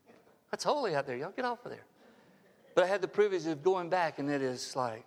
that's 0.50 0.64
holy 0.64 0.96
out 0.96 1.06
there. 1.06 1.16
Y'all 1.16 1.30
get 1.30 1.44
off 1.44 1.64
of 1.64 1.70
there. 1.70 1.84
But 2.76 2.84
I 2.84 2.88
had 2.88 3.00
the 3.00 3.08
privilege 3.08 3.46
of 3.46 3.62
going 3.62 3.88
back, 3.88 4.18
and 4.18 4.30
it 4.30 4.42
is 4.42 4.76
like, 4.76 5.02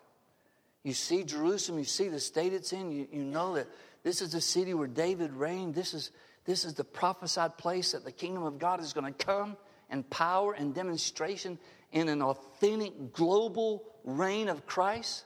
you 0.82 0.91
see 0.91 1.23
Jerusalem, 1.23 1.77
you 1.77 1.86
see 1.86 2.08
the 2.08 2.19
state 2.19 2.51
it's 2.51 2.73
in, 2.73 2.91
you, 2.91 3.08
you 3.12 3.23
know 3.23 3.53
that 3.53 3.67
this 4.01 4.23
is 4.23 4.32
the 4.32 4.41
city 4.41 4.73
where 4.73 4.88
David 4.88 5.32
reigned. 5.32 5.75
This 5.75 5.93
is, 5.93 6.10
this 6.45 6.65
is 6.65 6.73
the 6.73 6.84
prophesied 6.84 7.60
place 7.60 7.91
that 7.91 8.03
the 8.03 8.12
kingdom 8.12 8.41
of 8.41 8.58
God 8.58 8.82
is 8.82 8.91
going 8.91 9.13
to 9.13 9.25
come 9.25 9.55
and 9.91 10.10
power 10.10 10.53
and 10.53 10.73
demonstration 10.73 11.60
in 11.91 12.10
an 12.10 12.23
authentic 12.23 13.13
global 13.13 13.84
reign 14.03 14.49
of 14.49 14.65
Christ. 14.65 15.25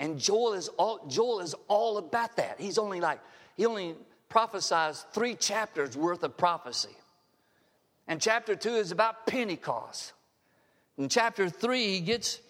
And 0.00 0.18
Joel 0.18 0.54
is 0.54 0.66
all, 0.70 1.06
Joel 1.06 1.38
is 1.38 1.54
all 1.68 1.98
about 1.98 2.34
that. 2.36 2.58
He's 2.58 2.78
only 2.78 3.00
like, 3.00 3.20
he 3.56 3.64
only 3.64 3.94
prophesies 4.28 5.06
three 5.12 5.36
chapters 5.36 5.96
worth 5.96 6.24
of 6.24 6.36
prophecy. 6.36 6.96
And 8.08 8.20
chapter 8.20 8.56
two 8.56 8.74
is 8.74 8.90
about 8.90 9.24
Pentecost. 9.28 10.14
In 10.98 11.08
chapter 11.08 11.48
three, 11.48 11.92
he 11.92 12.00
gets, 12.00 12.40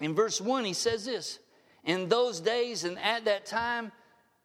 in 0.00 0.14
verse 0.14 0.40
one, 0.40 0.64
he 0.64 0.74
says 0.74 1.04
this 1.04 1.38
In 1.84 2.08
those 2.08 2.40
days 2.40 2.84
and 2.84 2.98
at 2.98 3.24
that 3.24 3.46
time, 3.46 3.92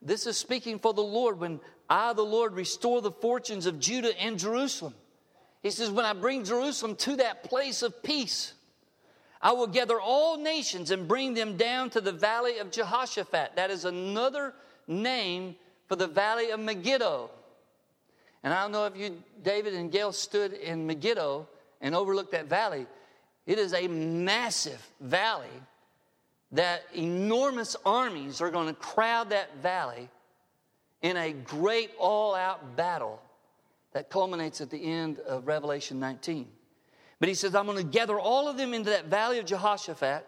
this 0.01 0.27
is 0.27 0.37
speaking 0.37 0.79
for 0.79 0.93
the 0.93 1.01
Lord, 1.01 1.39
when 1.39 1.59
I, 1.89 2.13
the 2.13 2.23
Lord, 2.23 2.53
restore 2.53 3.01
the 3.01 3.11
fortunes 3.11 3.65
of 3.65 3.79
Judah 3.79 4.19
and 4.19 4.37
Jerusalem. 4.37 4.95
He 5.61 5.69
says, 5.69 5.89
When 5.89 6.05
I 6.05 6.13
bring 6.13 6.43
Jerusalem 6.43 6.95
to 6.97 7.17
that 7.17 7.43
place 7.43 7.81
of 7.81 8.03
peace, 8.03 8.53
I 9.41 9.51
will 9.51 9.67
gather 9.67 9.99
all 9.99 10.37
nations 10.37 10.91
and 10.91 11.07
bring 11.07 11.33
them 11.33 11.57
down 11.57 11.89
to 11.91 12.01
the 12.01 12.11
valley 12.11 12.59
of 12.59 12.71
Jehoshaphat. 12.71 13.55
That 13.55 13.71
is 13.71 13.85
another 13.85 14.53
name 14.87 15.55
for 15.87 15.95
the 15.95 16.07
valley 16.07 16.51
of 16.51 16.59
Megiddo. 16.59 17.29
And 18.43 18.53
I 18.53 18.61
don't 18.61 18.71
know 18.71 18.85
if 18.85 18.97
you, 18.97 19.21
David 19.41 19.73
and 19.73 19.91
Gail, 19.91 20.11
stood 20.11 20.53
in 20.53 20.87
Megiddo 20.87 21.47
and 21.81 21.93
overlooked 21.93 22.31
that 22.31 22.45
valley. 22.47 22.87
It 23.45 23.59
is 23.59 23.73
a 23.73 23.87
massive 23.87 24.81
valley 24.99 25.47
that 26.53 26.83
enormous 26.93 27.75
armies 27.85 28.41
are 28.41 28.51
going 28.51 28.67
to 28.67 28.73
crowd 28.73 29.31
that 29.31 29.57
valley 29.57 30.09
in 31.01 31.17
a 31.17 31.33
great 31.33 31.91
all 31.99 32.35
out 32.35 32.75
battle 32.77 33.21
that 33.91 34.09
culminates 34.09 34.61
at 34.61 34.69
the 34.69 34.83
end 34.83 35.19
of 35.19 35.47
Revelation 35.47 35.99
19. 35.99 36.47
But 37.19 37.29
he 37.29 37.35
says, 37.35 37.55
I'm 37.55 37.65
going 37.65 37.77
to 37.77 37.83
gather 37.83 38.19
all 38.19 38.47
of 38.47 38.57
them 38.57 38.73
into 38.73 38.91
that 38.91 39.05
valley 39.05 39.39
of 39.39 39.45
Jehoshaphat, 39.45 40.25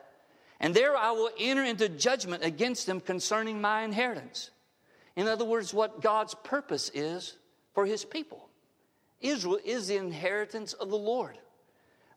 and 0.60 0.73
there 0.73 0.95
I 0.95 1.12
will 1.12 1.30
enter 1.39 1.63
into 1.63 1.89
judgment 1.89 2.43
against 2.43 2.86
them 2.86 2.99
concerning 2.99 3.62
my 3.62 3.84
inheritance. 3.84 4.51
In 5.15 5.28
other 5.28 5.45
words, 5.45 5.73
what 5.73 6.01
God's 6.01 6.36
purpose 6.36 6.91
is 6.93 7.38
for 7.73 7.86
his 7.86 8.04
people. 8.04 8.49
Israel 9.21 9.60
is 9.63 9.88
the 9.88 9.97
inheritance 9.97 10.73
of 10.73 10.89
the 10.89 10.97
Lord. 10.97 11.38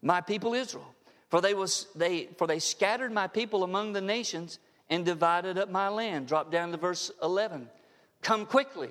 My 0.02 0.20
people 0.20 0.54
Israel. 0.54 0.94
For 1.28 1.40
they, 1.40 1.54
was, 1.54 1.86
they, 1.94 2.28
for 2.38 2.46
they 2.46 2.58
scattered 2.58 3.12
my 3.12 3.26
people 3.26 3.62
among 3.62 3.92
the 3.92 4.00
nations 4.00 4.58
and 4.88 5.04
divided 5.04 5.58
up 5.58 5.70
my 5.70 5.88
land. 5.88 6.26
Drop 6.26 6.50
down 6.50 6.70
to 6.72 6.78
verse 6.78 7.10
11. 7.22 7.68
Come 8.22 8.46
quickly, 8.46 8.90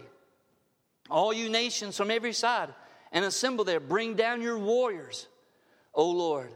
all 1.09 1.33
you 1.33 1.49
nations 1.49 1.97
from 1.97 2.11
every 2.11 2.33
side, 2.33 2.73
and 3.11 3.25
assemble 3.25 3.65
there. 3.65 3.79
Bring 3.79 4.13
down 4.13 4.41
your 4.41 4.59
warriors, 4.59 5.27
O 5.93 6.09
Lord. 6.09 6.51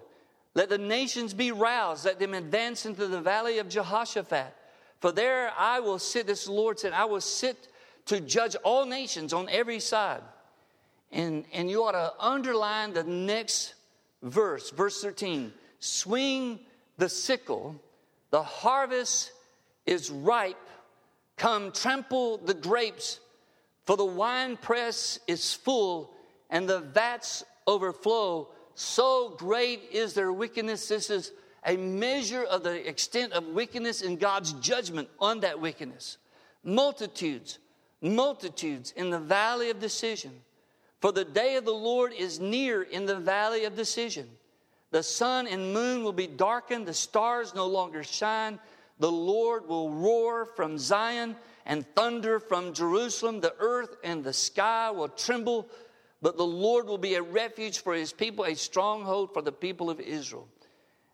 Let 0.53 0.69
the 0.69 0.77
nations 0.77 1.33
be 1.33 1.51
roused. 1.51 2.05
Let 2.05 2.19
them 2.19 2.33
advance 2.33 2.85
into 2.85 3.07
the 3.07 3.21
valley 3.21 3.57
of 3.57 3.69
Jehoshaphat. 3.69 4.53
For 4.99 5.11
there 5.11 5.51
I 5.57 5.79
will 5.79 5.97
sit, 5.97 6.27
this 6.27 6.47
Lord 6.47 6.79
said, 6.79 6.93
I 6.93 7.05
will 7.05 7.21
sit 7.21 7.69
to 8.05 8.19
judge 8.19 8.55
all 8.63 8.85
nations 8.85 9.33
on 9.33 9.49
every 9.49 9.79
side. 9.79 10.21
And, 11.11 11.45
and 11.53 11.69
you 11.69 11.83
ought 11.83 11.93
to 11.93 12.13
underline 12.19 12.93
the 12.93 13.03
next 13.03 13.73
verse, 14.21 14.69
verse 14.71 15.01
13. 15.01 15.53
Swing 15.79 16.59
the 16.97 17.09
sickle, 17.09 17.75
the 18.29 18.43
harvest 18.43 19.31
is 19.85 20.09
ripe. 20.09 20.57
Come 21.37 21.71
trample 21.71 22.37
the 22.37 22.53
grapes, 22.53 23.19
for 23.85 23.97
the 23.97 24.05
winepress 24.05 25.19
is 25.27 25.53
full 25.53 26.13
and 26.49 26.69
the 26.69 26.79
vats 26.79 27.43
overflow. 27.65 28.49
So 28.75 29.35
great 29.37 29.81
is 29.91 30.13
their 30.13 30.31
wickedness. 30.31 30.87
This 30.87 31.09
is 31.09 31.31
a 31.65 31.77
measure 31.77 32.43
of 32.43 32.63
the 32.63 32.87
extent 32.87 33.33
of 33.33 33.47
wickedness 33.47 34.01
and 34.01 34.19
God's 34.19 34.53
judgment 34.53 35.07
on 35.19 35.39
that 35.41 35.59
wickedness. 35.59 36.17
Multitudes, 36.63 37.59
multitudes 38.01 38.93
in 38.95 39.09
the 39.09 39.19
valley 39.19 39.69
of 39.69 39.79
decision. 39.79 40.41
For 41.01 41.11
the 41.11 41.25
day 41.25 41.55
of 41.55 41.65
the 41.65 41.73
Lord 41.73 42.13
is 42.13 42.39
near 42.39 42.83
in 42.83 43.07
the 43.07 43.15
valley 43.15 43.65
of 43.65 43.75
decision. 43.75 44.29
The 44.91 45.01
sun 45.01 45.47
and 45.47 45.73
moon 45.73 46.03
will 46.03 46.13
be 46.13 46.27
darkened, 46.27 46.85
the 46.85 46.93
stars 46.93 47.55
no 47.55 47.65
longer 47.65 48.03
shine. 48.03 48.59
The 48.99 49.11
Lord 49.11 49.67
will 49.67 49.89
roar 49.89 50.45
from 50.45 50.77
Zion 50.77 51.35
and 51.65 51.87
thunder 51.95 52.39
from 52.39 52.73
Jerusalem. 52.73 53.41
The 53.41 53.55
earth 53.59 53.95
and 54.03 54.23
the 54.23 54.33
sky 54.33 54.91
will 54.91 55.07
tremble, 55.07 55.67
but 56.21 56.37
the 56.37 56.45
Lord 56.45 56.85
will 56.85 56.99
be 56.99 57.15
a 57.15 57.23
refuge 57.23 57.79
for 57.79 57.95
his 57.95 58.13
people, 58.13 58.45
a 58.45 58.53
stronghold 58.53 59.33
for 59.33 59.41
the 59.41 59.51
people 59.51 59.89
of 59.89 59.99
Israel. 59.99 60.47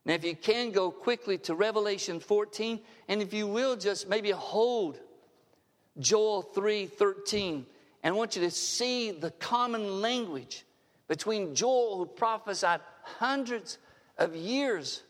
Now, 0.03 0.15
if 0.15 0.25
you 0.25 0.35
can 0.35 0.71
go 0.71 0.91
quickly 0.91 1.37
to 1.39 1.55
Revelation 1.55 2.19
14, 2.19 2.81
and 3.07 3.21
if 3.21 3.33
you 3.33 3.47
will 3.47 3.77
just 3.77 4.09
maybe 4.09 4.31
hold 4.31 4.99
Joel 5.99 6.41
3 6.41 6.87
13, 6.87 7.65
and 8.07 8.15
I 8.15 8.17
want 8.17 8.37
you 8.37 8.41
to 8.43 8.51
see 8.51 9.11
the 9.11 9.31
common 9.31 9.99
language 9.99 10.63
between 11.09 11.53
Joel, 11.53 11.97
who 11.97 12.05
prophesied 12.05 12.79
hundreds 13.03 13.79
of 14.17 14.33
years 14.33 15.03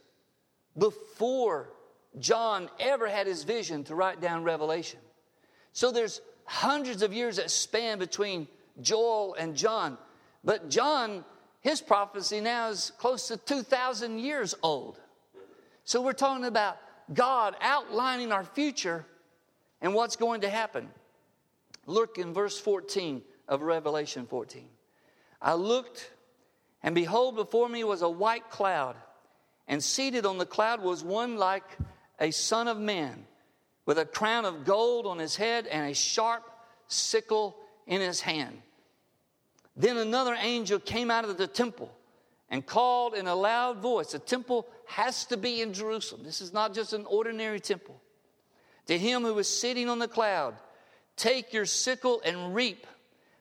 before 0.76 1.70
John 2.18 2.72
ever 2.80 3.08
had 3.08 3.28
his 3.28 3.44
vision 3.44 3.84
to 3.84 3.94
write 3.94 4.20
down 4.20 4.44
Revelation. 4.44 5.00
So 5.74 5.92
there's 5.92 6.22
hundreds 6.46 7.04
of 7.04 7.14
years 7.14 7.36
that 7.36 7.52
span 7.52 8.00
between 8.00 8.48
Joel 8.82 9.36
and 9.36 9.56
John. 9.56 10.00
But 10.44 10.68
John 10.68 11.24
his 11.62 11.82
prophecy 11.82 12.42
now 12.42 12.70
is 12.70 12.92
close 12.98 13.28
to 13.28 13.38
2,000 13.38 14.18
years 14.18 14.56
old. 14.64 15.00
So 15.84 16.02
we're 16.02 16.14
talking 16.14 16.46
about 16.46 16.80
God 17.14 17.56
outlining 17.62 18.32
our 18.32 18.44
future 18.44 19.06
and 19.82 19.94
what's 19.94 20.16
going 20.16 20.42
to 20.42 20.50
happen. 20.50 20.90
Look 21.88 22.18
in 22.18 22.34
verse 22.34 22.60
14 22.60 23.24
of 23.48 23.62
Revelation 23.62 24.28
14. 24.28 24.68
I 25.42 25.54
looked, 25.54 26.12
and 26.84 26.94
behold, 26.94 27.36
before 27.36 27.70
me 27.70 27.84
was 27.84 28.02
a 28.02 28.10
white 28.10 28.50
cloud, 28.52 28.96
and 29.68 29.84
seated 29.84 30.26
on 30.26 30.38
the 30.38 30.46
cloud 30.46 30.82
was 30.82 31.04
one 31.04 31.38
like 31.38 31.78
a 32.20 32.32
son 32.32 32.68
of 32.68 32.78
man, 32.78 33.26
with 33.86 33.98
a 33.98 34.06
crown 34.06 34.44
of 34.44 34.66
gold 34.66 35.08
on 35.08 35.18
his 35.18 35.38
head 35.38 35.66
and 35.66 35.90
a 35.90 35.96
sharp 35.96 36.44
sickle 36.88 37.56
in 37.88 38.02
his 38.02 38.20
hand. 38.20 38.62
Then 39.78 39.98
another 39.98 40.36
angel 40.38 40.80
came 40.80 41.10
out 41.10 41.24
of 41.24 41.38
the 41.38 41.48
temple 41.48 41.92
and 42.50 42.66
called 42.66 43.14
in 43.14 43.28
a 43.28 43.36
loud 43.36 43.78
voice. 43.78 44.12
The 44.12 44.20
temple 44.20 44.68
has 44.88 45.26
to 45.26 45.38
be 45.38 45.62
in 45.62 45.74
Jerusalem. 45.74 46.24
This 46.24 46.42
is 46.42 46.52
not 46.52 46.74
just 46.74 46.92
an 46.94 47.06
ordinary 47.06 47.60
temple. 47.60 48.02
To 48.88 48.98
him 48.98 49.24
who 49.24 49.34
was 49.34 49.48
sitting 49.48 49.88
on 49.90 50.00
the 50.00 50.08
cloud, 50.08 50.56
take 51.18 51.52
your 51.52 51.66
sickle 51.66 52.22
and 52.24 52.56
reap, 52.56 52.88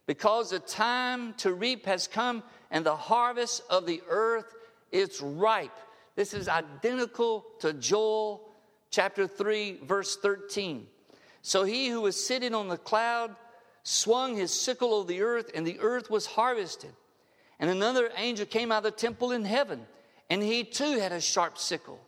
because 0.05 0.49
the 0.49 0.59
time 0.59 1.33
to 1.35 1.53
reap 1.53 1.85
has 1.85 2.07
come 2.07 2.43
and 2.71 2.85
the 2.85 2.95
harvest 2.95 3.61
of 3.69 3.85
the 3.85 4.01
earth 4.09 4.53
is 4.91 5.21
ripe. 5.21 5.77
This 6.15 6.33
is 6.33 6.49
identical 6.49 7.45
to 7.59 7.73
Joel 7.73 8.49
chapter 8.89 9.27
3, 9.27 9.79
verse 9.83 10.17
13. 10.17 10.87
So 11.41 11.63
he 11.63 11.87
who 11.87 12.01
was 12.01 12.25
sitting 12.25 12.55
on 12.55 12.67
the 12.67 12.77
cloud 12.77 13.35
swung 13.83 14.35
his 14.35 14.51
sickle 14.51 14.93
over 14.93 15.07
the 15.07 15.21
earth, 15.21 15.51
and 15.55 15.65
the 15.65 15.79
earth 15.79 16.09
was 16.09 16.25
harvested. 16.25 16.91
And 17.59 17.69
another 17.69 18.09
angel 18.17 18.45
came 18.45 18.71
out 18.71 18.79
of 18.79 18.83
the 18.83 18.91
temple 18.91 19.31
in 19.31 19.45
heaven, 19.45 19.85
and 20.29 20.43
he 20.43 20.63
too 20.63 20.99
had 20.99 21.11
a 21.11 21.21
sharp 21.21 21.57
sickle. 21.57 21.99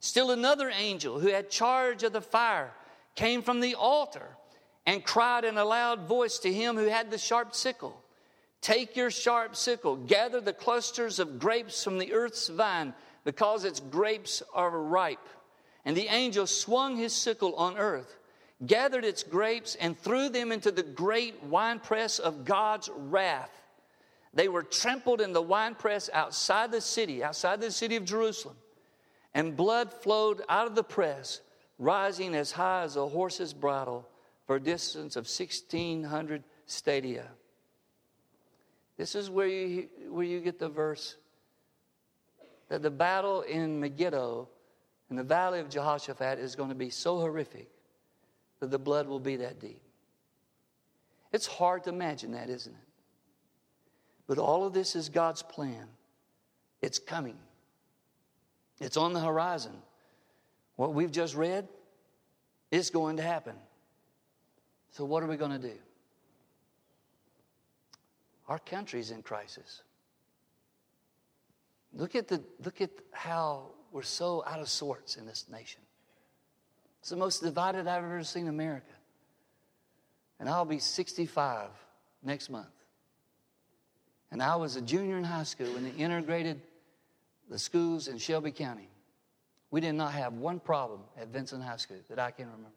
Still 0.00 0.30
another 0.30 0.68
angel 0.68 1.20
who 1.20 1.28
had 1.28 1.48
charge 1.48 2.02
of 2.02 2.12
the 2.12 2.20
fire 2.20 2.72
came 3.14 3.40
from 3.40 3.60
the 3.60 3.76
altar 3.76 4.28
and 4.86 5.04
cried 5.04 5.44
in 5.44 5.58
a 5.58 5.64
loud 5.64 6.08
voice 6.08 6.38
to 6.40 6.52
him 6.52 6.76
who 6.76 6.86
had 6.86 7.10
the 7.10 7.18
sharp 7.18 7.54
sickle 7.54 7.98
Take 8.60 8.94
your 8.94 9.10
sharp 9.10 9.56
sickle, 9.56 9.96
gather 9.96 10.40
the 10.40 10.52
clusters 10.52 11.18
of 11.18 11.40
grapes 11.40 11.82
from 11.82 11.98
the 11.98 12.12
earth's 12.12 12.46
vine, 12.46 12.94
because 13.24 13.64
its 13.64 13.80
grapes 13.80 14.40
are 14.54 14.70
ripe. 14.70 15.28
And 15.84 15.96
the 15.96 16.06
angel 16.06 16.46
swung 16.46 16.96
his 16.96 17.12
sickle 17.12 17.56
on 17.56 17.76
earth 17.76 18.20
gathered 18.66 19.04
its 19.04 19.22
grapes, 19.22 19.74
and 19.76 19.98
threw 19.98 20.28
them 20.28 20.52
into 20.52 20.70
the 20.70 20.82
great 20.82 21.42
winepress 21.44 22.18
of 22.18 22.44
God's 22.44 22.88
wrath. 22.94 23.50
They 24.34 24.48
were 24.48 24.62
trampled 24.62 25.20
in 25.20 25.32
the 25.32 25.42
winepress 25.42 26.08
outside 26.12 26.70
the 26.70 26.80
city, 26.80 27.22
outside 27.22 27.60
the 27.60 27.70
city 27.70 27.96
of 27.96 28.04
Jerusalem, 28.04 28.56
and 29.34 29.56
blood 29.56 29.92
flowed 29.92 30.42
out 30.48 30.66
of 30.66 30.74
the 30.74 30.84
press, 30.84 31.40
rising 31.78 32.34
as 32.34 32.52
high 32.52 32.82
as 32.82 32.96
a 32.96 33.06
horse's 33.06 33.52
bridle 33.52 34.06
for 34.46 34.56
a 34.56 34.60
distance 34.60 35.16
of 35.16 35.26
1,600 35.26 36.42
stadia. 36.66 37.26
This 38.96 39.14
is 39.14 39.30
where 39.30 39.46
you, 39.46 39.88
where 40.08 40.24
you 40.24 40.40
get 40.40 40.58
the 40.58 40.68
verse 40.68 41.16
that 42.68 42.82
the 42.82 42.90
battle 42.90 43.42
in 43.42 43.80
Megiddo 43.80 44.48
in 45.10 45.16
the 45.16 45.22
valley 45.22 45.60
of 45.60 45.68
Jehoshaphat 45.68 46.38
is 46.38 46.56
going 46.56 46.70
to 46.70 46.74
be 46.74 46.88
so 46.88 47.18
horrific 47.18 47.68
that 48.60 48.70
the 48.70 48.78
blood 48.78 49.06
will 49.06 49.20
be 49.20 49.36
that 49.36 49.60
deep. 49.60 49.82
It's 51.32 51.46
hard 51.46 51.84
to 51.84 51.90
imagine 51.90 52.32
that, 52.32 52.48
isn't 52.48 52.72
it? 52.72 52.88
But 54.26 54.38
all 54.38 54.64
of 54.64 54.72
this 54.72 54.96
is 54.96 55.08
God's 55.08 55.42
plan. 55.42 55.86
It's 56.80 56.98
coming, 56.98 57.36
it's 58.80 58.96
on 58.96 59.12
the 59.12 59.20
horizon. 59.20 59.74
What 60.76 60.94
we've 60.94 61.12
just 61.12 61.34
read 61.34 61.68
is 62.70 62.88
going 62.88 63.18
to 63.18 63.22
happen. 63.22 63.54
So, 64.92 65.04
what 65.06 65.22
are 65.22 65.26
we 65.26 65.36
going 65.36 65.50
to 65.50 65.58
do? 65.58 65.74
Our 68.46 68.58
country's 68.58 69.10
in 69.10 69.22
crisis. 69.22 69.82
Look 71.94 72.14
at, 72.14 72.28
the, 72.28 72.42
look 72.64 72.80
at 72.80 72.90
how 73.10 73.70
we're 73.90 74.02
so 74.02 74.44
out 74.46 74.60
of 74.60 74.68
sorts 74.68 75.16
in 75.16 75.26
this 75.26 75.46
nation. 75.50 75.80
It's 77.00 77.10
the 77.10 77.16
most 77.16 77.42
divided 77.42 77.88
I've 77.88 78.04
ever 78.04 78.22
seen 78.22 78.48
America. 78.48 78.92
And 80.38 80.48
I'll 80.48 80.64
be 80.64 80.78
65 80.78 81.68
next 82.22 82.50
month. 82.50 82.66
And 84.30 84.42
I 84.42 84.56
was 84.56 84.76
a 84.76 84.80
junior 84.82 85.16
in 85.16 85.24
high 85.24 85.42
school 85.44 85.72
when 85.74 85.84
they 85.84 85.90
integrated 85.90 86.60
the 87.48 87.58
schools 87.58 88.08
in 88.08 88.18
Shelby 88.18 88.50
County. 88.50 88.88
We 89.70 89.80
did 89.80 89.94
not 89.94 90.12
have 90.12 90.34
one 90.34 90.60
problem 90.60 91.00
at 91.18 91.28
Vincent 91.28 91.62
High 91.62 91.76
School 91.76 91.98
that 92.08 92.18
I 92.18 92.30
can 92.30 92.46
remember. 92.46 92.70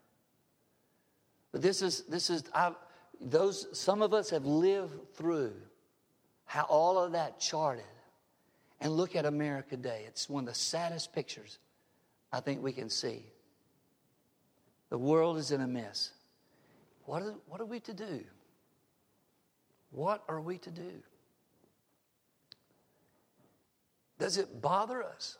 But 1.56 1.62
this 1.62 1.82
is, 1.82 2.02
this 2.10 2.30
is, 2.30 2.44
I've, 2.54 2.76
those, 3.22 3.68
some 3.72 4.02
of 4.02 4.14
us 4.14 4.30
have 4.32 4.46
lived 4.46 5.14
through 5.14 5.54
how 6.44 6.64
all 6.64 7.00
of 7.00 7.14
that 7.14 7.40
charted. 7.40 7.86
And 8.82 8.92
look 8.92 9.16
at 9.16 9.26
America 9.26 9.70
today. 9.70 10.04
It's 10.06 10.30
one 10.30 10.44
of 10.44 10.50
the 10.50 10.54
saddest 10.54 11.14
pictures 11.14 11.60
I 12.34 12.42
think 12.42 12.62
we 12.62 12.74
can 12.74 12.90
see. 12.90 13.24
The 14.90 14.98
world 14.98 15.38
is 15.38 15.52
in 15.52 15.62
a 15.62 15.68
mess. 15.68 16.12
What 17.06 17.22
are, 17.22 17.36
what 17.48 17.62
are 17.62 17.66
we 17.66 17.80
to 17.80 17.94
do? 17.94 18.26
What 19.92 20.26
are 20.28 20.42
we 20.42 20.58
to 20.58 20.72
do? 20.72 20.92
Does 24.20 24.36
it 24.38 24.62
bother 24.62 25.02
us? 25.02 25.38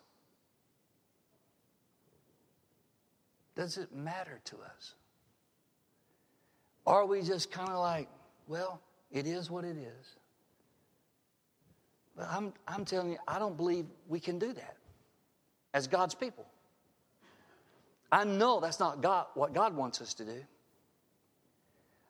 Does 3.58 3.78
it 3.78 3.94
matter 3.94 4.40
to 4.46 4.56
us? 4.62 4.94
Are 6.86 7.06
we 7.06 7.22
just 7.22 7.52
kind 7.52 7.70
of 7.70 7.80
like, 7.80 8.08
well, 8.48 8.82
it 9.12 9.26
is 9.26 9.50
what 9.50 9.64
it 9.64 9.78
is? 9.78 10.16
But 12.16 12.28
I'm, 12.30 12.54
I'm 12.68 12.86
telling 12.86 13.12
you, 13.12 13.18
I 13.28 13.40
don't 13.40 13.58
believe 13.58 13.86
we 14.08 14.20
can 14.20 14.40
do 14.40 14.54
that 14.54 14.78
as 15.74 15.88
God's 15.88 16.16
people. 16.16 16.46
I 18.12 18.24
know 18.24 18.60
that's 18.60 18.80
not 18.80 19.02
God, 19.02 19.28
what 19.34 19.54
God 19.54 19.76
wants 19.76 20.02
us 20.02 20.14
to 20.16 20.26
do. 20.26 20.44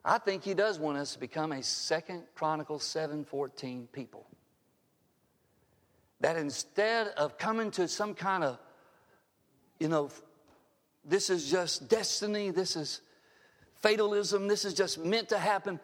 I 0.04 0.20
think 0.20 0.44
He 0.44 0.54
does 0.54 0.78
want 0.78 0.98
us 1.00 1.14
to 1.14 1.20
become 1.20 1.52
a 1.52 1.64
Second 1.64 2.24
Chronicles 2.36 2.84
7:14 2.84 3.92
people. 3.92 4.28
That 6.20 6.38
instead 6.38 7.08
of 7.18 7.40
coming 7.40 7.72
to 7.72 7.88
some 7.88 8.14
kind 8.14 8.44
of, 8.44 8.60
you 9.80 9.88
know, 9.88 10.12
this 11.04 11.32
is 11.32 11.50
just 11.50 11.88
destiny, 11.90 12.52
this 12.52 12.76
is 12.76 13.02
fatalism, 13.82 14.48
this 14.48 14.66
is 14.66 14.74
just 14.74 14.98
meant 14.98 15.30
to 15.30 15.38
happen, 15.38 15.80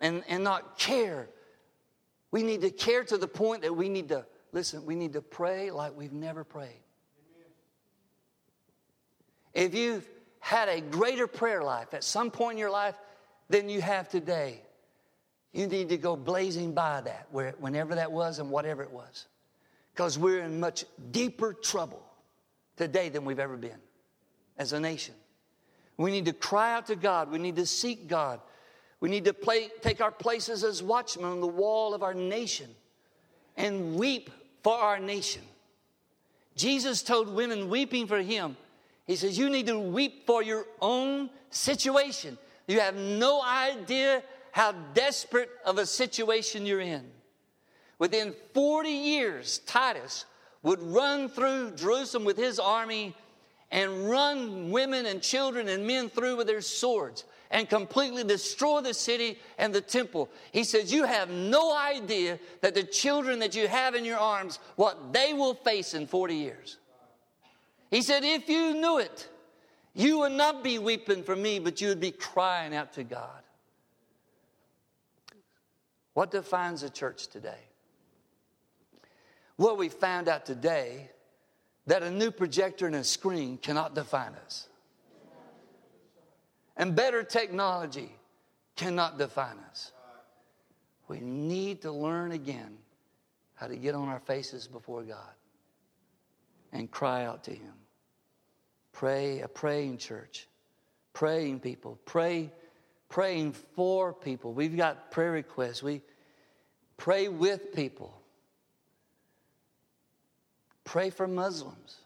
and, 0.00 0.22
and 0.28 0.44
not 0.44 0.78
care. 0.78 1.28
We 2.30 2.42
need 2.42 2.62
to 2.62 2.70
care 2.70 3.04
to 3.04 3.16
the 3.16 3.28
point 3.28 3.62
that 3.62 3.74
we 3.74 3.88
need 3.88 4.08
to, 4.08 4.26
listen, 4.52 4.84
we 4.84 4.94
need 4.94 5.12
to 5.12 5.22
pray 5.22 5.70
like 5.70 5.96
we've 5.96 6.12
never 6.12 6.44
prayed. 6.44 6.80
If 9.52 9.74
you've 9.74 10.08
had 10.40 10.68
a 10.68 10.80
greater 10.80 11.26
prayer 11.26 11.62
life 11.62 11.94
at 11.94 12.02
some 12.02 12.30
point 12.30 12.54
in 12.54 12.58
your 12.58 12.70
life 12.70 12.96
than 13.48 13.68
you 13.68 13.80
have 13.80 14.08
today, 14.08 14.60
you 15.52 15.68
need 15.68 15.88
to 15.90 15.96
go 15.96 16.16
blazing 16.16 16.72
by 16.72 17.00
that, 17.02 17.28
whenever 17.32 17.94
that 17.94 18.10
was 18.10 18.40
and 18.40 18.50
whatever 18.50 18.82
it 18.82 18.90
was. 18.90 19.26
Because 19.94 20.18
we're 20.18 20.42
in 20.42 20.58
much 20.58 20.84
deeper 21.12 21.54
trouble 21.54 22.04
today 22.76 23.08
than 23.08 23.24
we've 23.24 23.38
ever 23.38 23.56
been 23.56 23.78
as 24.58 24.72
a 24.72 24.80
nation. 24.80 25.14
We 25.96 26.10
need 26.10 26.24
to 26.26 26.32
cry 26.32 26.74
out 26.74 26.86
to 26.86 26.96
God. 26.96 27.30
We 27.30 27.38
need 27.38 27.56
to 27.56 27.66
seek 27.66 28.08
God. 28.08 28.40
We 29.00 29.08
need 29.08 29.24
to 29.26 29.34
play, 29.34 29.68
take 29.82 30.00
our 30.00 30.10
places 30.10 30.64
as 30.64 30.82
watchmen 30.82 31.26
on 31.26 31.40
the 31.40 31.46
wall 31.46 31.94
of 31.94 32.02
our 32.02 32.14
nation 32.14 32.70
and 33.56 33.96
weep 33.96 34.30
for 34.62 34.76
our 34.76 34.98
nation. 34.98 35.42
Jesus 36.56 37.02
told 37.02 37.28
women 37.28 37.68
weeping 37.68 38.06
for 38.06 38.20
him, 38.20 38.56
He 39.06 39.16
says, 39.16 39.36
You 39.38 39.50
need 39.50 39.66
to 39.66 39.78
weep 39.78 40.26
for 40.26 40.42
your 40.42 40.66
own 40.80 41.30
situation. 41.50 42.38
You 42.66 42.80
have 42.80 42.96
no 42.96 43.42
idea 43.42 44.22
how 44.52 44.72
desperate 44.94 45.50
of 45.64 45.78
a 45.78 45.86
situation 45.86 46.64
you're 46.64 46.80
in. 46.80 47.04
Within 47.98 48.34
40 48.54 48.88
years, 48.88 49.58
Titus 49.66 50.24
would 50.62 50.80
run 50.80 51.28
through 51.28 51.72
Jerusalem 51.72 52.24
with 52.24 52.36
his 52.36 52.58
army 52.58 53.14
and 53.74 54.08
run 54.08 54.70
women 54.70 55.04
and 55.04 55.20
children 55.20 55.68
and 55.68 55.84
men 55.84 56.08
through 56.08 56.36
with 56.36 56.46
their 56.46 56.60
swords 56.60 57.24
and 57.50 57.68
completely 57.68 58.22
destroy 58.22 58.80
the 58.80 58.94
city 58.94 59.36
and 59.58 59.74
the 59.74 59.80
temple. 59.80 60.30
He 60.52 60.62
says, 60.62 60.92
You 60.92 61.04
have 61.04 61.28
no 61.28 61.76
idea 61.76 62.38
that 62.60 62.76
the 62.76 62.84
children 62.84 63.40
that 63.40 63.56
you 63.56 63.66
have 63.66 63.96
in 63.96 64.04
your 64.04 64.16
arms, 64.16 64.60
what 64.76 65.12
they 65.12 65.32
will 65.32 65.54
face 65.54 65.92
in 65.92 66.06
40 66.06 66.36
years. 66.36 66.76
He 67.90 68.00
said, 68.00 68.22
If 68.22 68.48
you 68.48 68.74
knew 68.74 68.98
it, 68.98 69.28
you 69.92 70.20
would 70.20 70.32
not 70.32 70.62
be 70.62 70.78
weeping 70.78 71.24
for 71.24 71.34
me, 71.34 71.58
but 71.58 71.80
you 71.80 71.88
would 71.88 72.00
be 72.00 72.12
crying 72.12 72.76
out 72.76 72.92
to 72.92 73.02
God. 73.02 73.42
What 76.12 76.30
defines 76.30 76.84
a 76.84 76.90
church 76.90 77.26
today? 77.26 77.58
What 79.56 79.78
we 79.78 79.88
found 79.88 80.28
out 80.28 80.46
today 80.46 81.10
that 81.86 82.02
a 82.02 82.10
new 82.10 82.30
projector 82.30 82.86
and 82.86 82.96
a 82.96 83.04
screen 83.04 83.58
cannot 83.58 83.94
define 83.94 84.32
us. 84.44 84.68
And 86.76 86.96
better 86.96 87.22
technology 87.22 88.10
cannot 88.76 89.18
define 89.18 89.58
us. 89.70 89.92
We 91.08 91.20
need 91.20 91.82
to 91.82 91.92
learn 91.92 92.32
again 92.32 92.78
how 93.54 93.66
to 93.66 93.76
get 93.76 93.94
on 93.94 94.08
our 94.08 94.20
faces 94.20 94.66
before 94.66 95.02
God 95.02 95.34
and 96.72 96.90
cry 96.90 97.24
out 97.24 97.44
to 97.44 97.52
Him. 97.52 97.74
Pray, 98.92 99.40
a 99.40 99.48
praying 99.48 99.98
church, 99.98 100.48
praying 101.12 101.60
people, 101.60 101.98
pray, 102.04 102.50
praying 103.08 103.52
for 103.52 104.12
people. 104.12 104.52
We've 104.52 104.76
got 104.76 105.10
prayer 105.10 105.32
requests. 105.32 105.82
We 105.82 106.02
pray 106.96 107.28
with 107.28 107.72
people. 107.74 108.20
Pray 110.84 111.10
for 111.10 111.26
Muslims. 111.26 111.96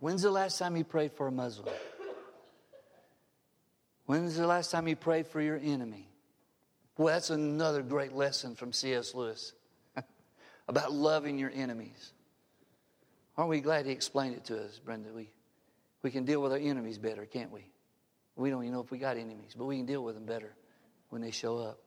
When's 0.00 0.22
the 0.22 0.30
last 0.30 0.58
time 0.58 0.76
you 0.76 0.84
prayed 0.84 1.12
for 1.12 1.26
a 1.26 1.32
Muslim? 1.32 1.74
When's 4.04 4.36
the 4.36 4.46
last 4.46 4.70
time 4.70 4.86
you 4.86 4.94
prayed 4.94 5.26
for 5.26 5.40
your 5.40 5.58
enemy? 5.62 6.08
Well, 6.96 7.08
that's 7.08 7.30
another 7.30 7.82
great 7.82 8.12
lesson 8.12 8.54
from 8.54 8.72
C.S. 8.72 9.14
Lewis 9.14 9.52
about 10.68 10.92
loving 10.92 11.38
your 11.38 11.50
enemies. 11.52 12.12
Aren't 13.36 13.50
we 13.50 13.60
glad 13.60 13.86
he 13.86 13.92
explained 13.92 14.36
it 14.36 14.44
to 14.46 14.62
us, 14.62 14.78
Brenda? 14.78 15.10
We, 15.12 15.30
we 16.02 16.10
can 16.10 16.24
deal 16.24 16.40
with 16.40 16.52
our 16.52 16.58
enemies 16.58 16.98
better, 16.98 17.26
can't 17.26 17.52
we? 17.52 17.66
We 18.36 18.50
don't 18.50 18.62
even 18.62 18.74
know 18.74 18.82
if 18.82 18.90
we 18.90 18.98
got 18.98 19.16
enemies, 19.16 19.54
but 19.56 19.64
we 19.64 19.76
can 19.76 19.86
deal 19.86 20.04
with 20.04 20.14
them 20.14 20.24
better 20.24 20.54
when 21.08 21.22
they 21.22 21.30
show 21.30 21.58
up. 21.58 21.80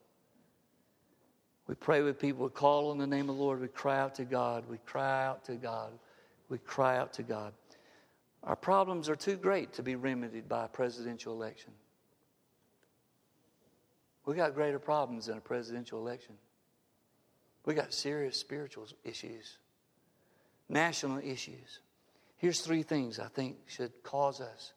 We 1.70 1.76
pray 1.76 2.02
with 2.02 2.18
people, 2.18 2.46
we 2.46 2.50
call 2.50 2.90
on 2.90 2.98
the 2.98 3.06
name 3.06 3.30
of 3.30 3.36
the 3.36 3.44
Lord, 3.44 3.62
we 3.62 3.68
cry 3.68 4.00
out 4.00 4.16
to 4.16 4.26
God, 4.26 4.64
we 4.68 4.80
cry 4.88 5.24
out 5.24 5.46
to 5.46 5.54
God, 5.54 5.92
we 6.50 6.58
cry 6.58 6.98
out 6.98 7.14
to 7.14 7.22
God. 7.22 7.54
Our 8.44 8.56
problems 8.56 9.08
are 9.08 9.16
too 9.16 9.38
great 9.38 9.74
to 9.74 9.84
be 9.84 9.96
remedied 9.96 10.50
by 10.50 10.66
a 10.66 10.68
presidential 10.68 11.32
election. 11.32 11.72
We 14.26 14.34
got 14.34 14.56
greater 14.56 14.80
problems 14.80 15.28
than 15.28 15.38
a 15.38 15.42
presidential 15.42 16.00
election. 16.00 16.34
We 17.66 17.76
got 17.76 17.94
serious 17.94 18.36
spiritual 18.36 18.88
issues, 19.04 19.60
national 20.70 21.20
issues. 21.20 21.82
Here's 22.38 22.62
three 22.62 22.82
things 22.82 23.20
I 23.20 23.28
think 23.28 23.58
should 23.68 23.92
cause 24.02 24.42
us 24.42 24.74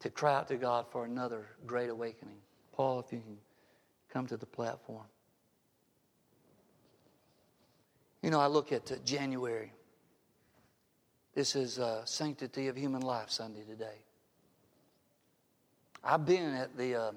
to 0.00 0.08
cry 0.08 0.36
out 0.36 0.48
to 0.48 0.56
God 0.56 0.86
for 0.90 1.04
another 1.04 1.44
great 1.66 1.90
awakening. 1.90 2.38
Paul, 2.72 3.00
if 3.00 3.12
you 3.12 3.18
can 3.18 3.36
come 4.14 4.26
to 4.28 4.36
the 4.36 4.46
platform. 4.46 5.04
You 8.22 8.30
know, 8.30 8.38
I 8.38 8.46
look 8.46 8.70
at 8.70 8.90
uh, 8.92 8.94
January. 9.04 9.72
This 11.34 11.56
is 11.56 11.80
uh, 11.80 12.04
Sanctity 12.04 12.68
of 12.68 12.76
Human 12.76 13.02
Life 13.02 13.28
Sunday 13.28 13.64
today. 13.68 13.98
I've 16.04 16.24
been 16.24 16.54
at 16.54 16.76
the, 16.76 16.94
uh, 16.94 17.12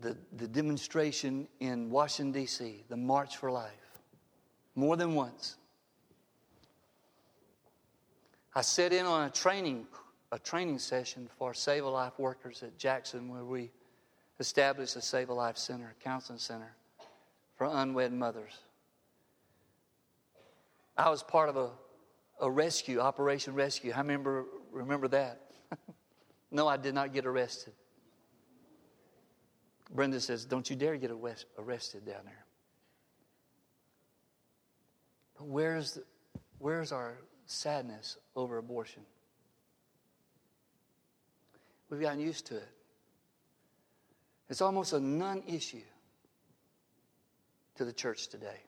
the, 0.00 0.16
the 0.38 0.48
demonstration 0.48 1.46
in 1.60 1.90
Washington, 1.90 2.32
D.C., 2.32 2.84
the 2.88 2.96
March 2.96 3.36
for 3.36 3.50
Life, 3.50 4.00
more 4.74 4.96
than 4.96 5.14
once. 5.14 5.56
I 8.54 8.62
sat 8.62 8.94
in 8.94 9.04
on 9.04 9.26
a 9.26 9.30
training, 9.30 9.86
a 10.32 10.38
training 10.38 10.78
session 10.78 11.28
for 11.38 11.52
Save 11.52 11.84
a 11.84 11.88
Life 11.88 12.18
workers 12.18 12.62
at 12.62 12.78
Jackson 12.78 13.28
where 13.28 13.44
we 13.44 13.70
established 14.38 14.96
a 14.96 15.00
Save 15.00 15.28
a 15.30 15.34
Life 15.34 15.56
Center, 15.56 15.94
a 15.98 16.04
counseling 16.04 16.38
center 16.38 16.74
for 17.56 17.66
unwed 17.66 18.12
mothers. 18.12 18.52
I 20.96 21.10
was 21.10 21.22
part 21.22 21.48
of 21.48 21.56
a, 21.56 21.70
a 22.40 22.50
rescue, 22.50 23.00
Operation 23.00 23.54
Rescue. 23.54 23.92
I 23.92 23.98
remember, 23.98 24.44
remember 24.72 25.08
that. 25.08 25.40
no, 26.50 26.66
I 26.68 26.76
did 26.76 26.94
not 26.94 27.12
get 27.12 27.26
arrested. 27.26 27.72
Brenda 29.94 30.20
says, 30.20 30.44
Don't 30.44 30.68
you 30.68 30.76
dare 30.76 30.96
get 30.96 31.10
arrested 31.58 32.06
down 32.06 32.22
there. 32.24 32.44
But 35.38 35.46
where's, 35.46 35.92
the, 35.92 36.04
where's 36.58 36.92
our 36.92 37.18
sadness 37.44 38.16
over 38.34 38.58
abortion? 38.58 39.02
We've 41.90 42.00
gotten 42.00 42.20
used 42.20 42.46
to 42.46 42.56
it. 42.56 42.68
It's 44.48 44.60
almost 44.60 44.92
a 44.92 45.00
non 45.00 45.42
issue 45.46 45.82
to 47.76 47.84
the 47.84 47.92
church 47.92 48.28
today. 48.28 48.60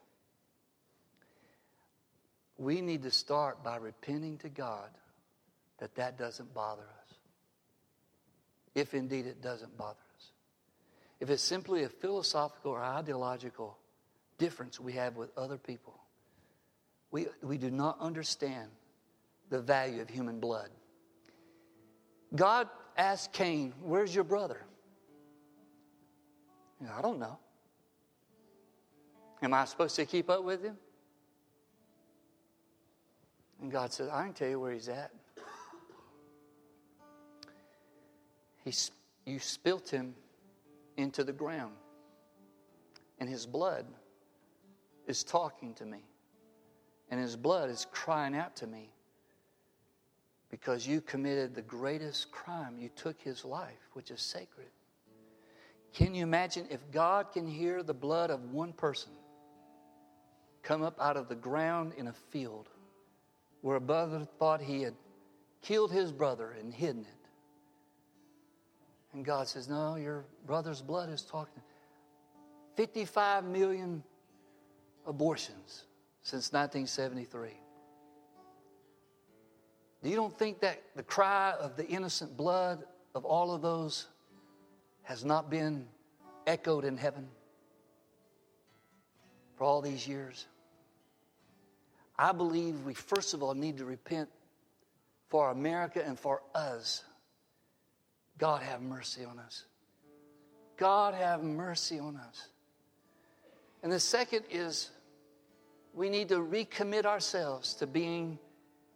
We 2.57 2.81
need 2.81 3.03
to 3.03 3.11
start 3.11 3.63
by 3.63 3.77
repenting 3.77 4.37
to 4.39 4.49
God 4.49 4.89
that 5.79 5.95
that 5.95 6.17
doesn't 6.17 6.53
bother 6.53 6.83
us. 6.83 7.13
If 8.75 8.93
indeed 8.93 9.25
it 9.25 9.41
doesn't 9.41 9.77
bother 9.77 9.99
us. 10.17 10.31
If 11.19 11.29
it's 11.29 11.43
simply 11.43 11.83
a 11.83 11.89
philosophical 11.89 12.71
or 12.71 12.81
ideological 12.81 13.77
difference 14.37 14.79
we 14.79 14.93
have 14.93 15.15
with 15.15 15.35
other 15.37 15.57
people, 15.57 15.99
we, 17.11 17.27
we 17.41 17.57
do 17.57 17.71
not 17.71 17.99
understand 17.99 18.69
the 19.49 19.59
value 19.59 20.01
of 20.01 20.09
human 20.09 20.39
blood. 20.39 20.69
God 22.35 22.69
asked 22.97 23.33
Cain, 23.33 23.73
Where's 23.81 24.13
your 24.13 24.23
brother? 24.23 24.61
You 26.79 26.87
know, 26.87 26.93
I 26.97 27.01
don't 27.01 27.19
know. 27.19 27.37
Am 29.41 29.53
I 29.53 29.65
supposed 29.65 29.95
to 29.95 30.05
keep 30.05 30.29
up 30.29 30.43
with 30.43 30.63
him? 30.63 30.77
And 33.61 33.71
God 33.71 33.91
said, 33.91 34.09
I 34.11 34.23
can 34.23 34.33
tell 34.33 34.49
you 34.49 34.59
where 34.59 34.71
he's 34.71 34.89
at. 34.89 35.11
He, 38.63 38.73
you 39.25 39.39
spilt 39.39 39.89
him 39.89 40.13
into 40.97 41.23
the 41.23 41.31
ground, 41.31 41.73
and 43.19 43.29
his 43.29 43.45
blood 43.45 43.85
is 45.07 45.23
talking 45.23 45.73
to 45.75 45.85
me, 45.85 46.03
and 47.09 47.19
his 47.19 47.35
blood 47.35 47.69
is 47.69 47.87
crying 47.91 48.35
out 48.35 48.55
to 48.57 48.67
me 48.67 48.91
because 50.49 50.87
you 50.87 51.01
committed 51.01 51.55
the 51.55 51.61
greatest 51.61 52.31
crime. 52.31 52.77
You 52.77 52.89
took 52.95 53.19
his 53.21 53.45
life, 53.45 53.89
which 53.93 54.11
is 54.11 54.21
sacred. 54.21 54.67
Can 55.93 56.13
you 56.13 56.23
imagine 56.23 56.67
if 56.69 56.79
God 56.91 57.31
can 57.31 57.47
hear 57.47 57.83
the 57.83 57.93
blood 57.93 58.29
of 58.29 58.51
one 58.51 58.73
person 58.73 59.11
come 60.61 60.83
up 60.83 60.99
out 60.99 61.17
of 61.17 61.27
the 61.27 61.35
ground 61.35 61.93
in 61.97 62.07
a 62.07 62.13
field 62.13 62.69
where 63.61 63.75
a 63.75 63.81
brother 63.81 64.27
thought 64.37 64.61
he 64.61 64.81
had 64.81 64.93
killed 65.61 65.91
his 65.91 66.11
brother 66.11 66.55
and 66.59 66.73
hidden 66.73 67.01
it? 67.01 67.29
And 69.13 69.25
God 69.25 69.47
says, 69.47 69.67
No, 69.67 69.95
your 69.95 70.25
brother's 70.45 70.81
blood 70.81 71.09
is 71.09 71.23
talking. 71.23 71.63
55 72.75 73.43
million 73.45 74.03
abortions 75.05 75.85
since 76.21 76.53
1973. 76.53 77.49
Do 80.01 80.09
you 80.09 80.15
don't 80.15 80.37
think 80.37 80.61
that 80.61 80.81
the 80.95 81.03
cry 81.03 81.53
of 81.59 81.75
the 81.75 81.85
innocent 81.87 82.37
blood 82.37 82.83
of 83.15 83.25
all 83.25 83.53
of 83.53 83.61
those 83.61 84.05
has 85.09 85.25
not 85.25 85.49
been 85.49 85.87
echoed 86.45 86.85
in 86.85 86.95
heaven 86.95 87.27
for 89.57 89.63
all 89.63 89.81
these 89.81 90.07
years? 90.07 90.45
I 92.15 92.31
believe 92.31 92.85
we 92.85 92.93
first 92.93 93.33
of 93.33 93.41
all 93.41 93.55
need 93.55 93.79
to 93.79 93.85
repent 93.85 94.29
for 95.29 95.49
America 95.49 96.03
and 96.05 96.17
for 96.17 96.43
us. 96.53 97.03
God 98.37 98.61
have 98.61 98.83
mercy 98.83 99.25
on 99.25 99.39
us. 99.39 99.65
God 100.77 101.15
have 101.15 101.41
mercy 101.41 101.97
on 101.97 102.15
us. 102.15 102.47
And 103.81 103.91
the 103.91 103.99
second 103.99 104.43
is 104.51 104.91
we 105.95 106.09
need 106.09 106.29
to 106.29 106.35
recommit 106.35 107.05
ourselves 107.05 107.73
to 107.75 107.87
being 107.87 108.37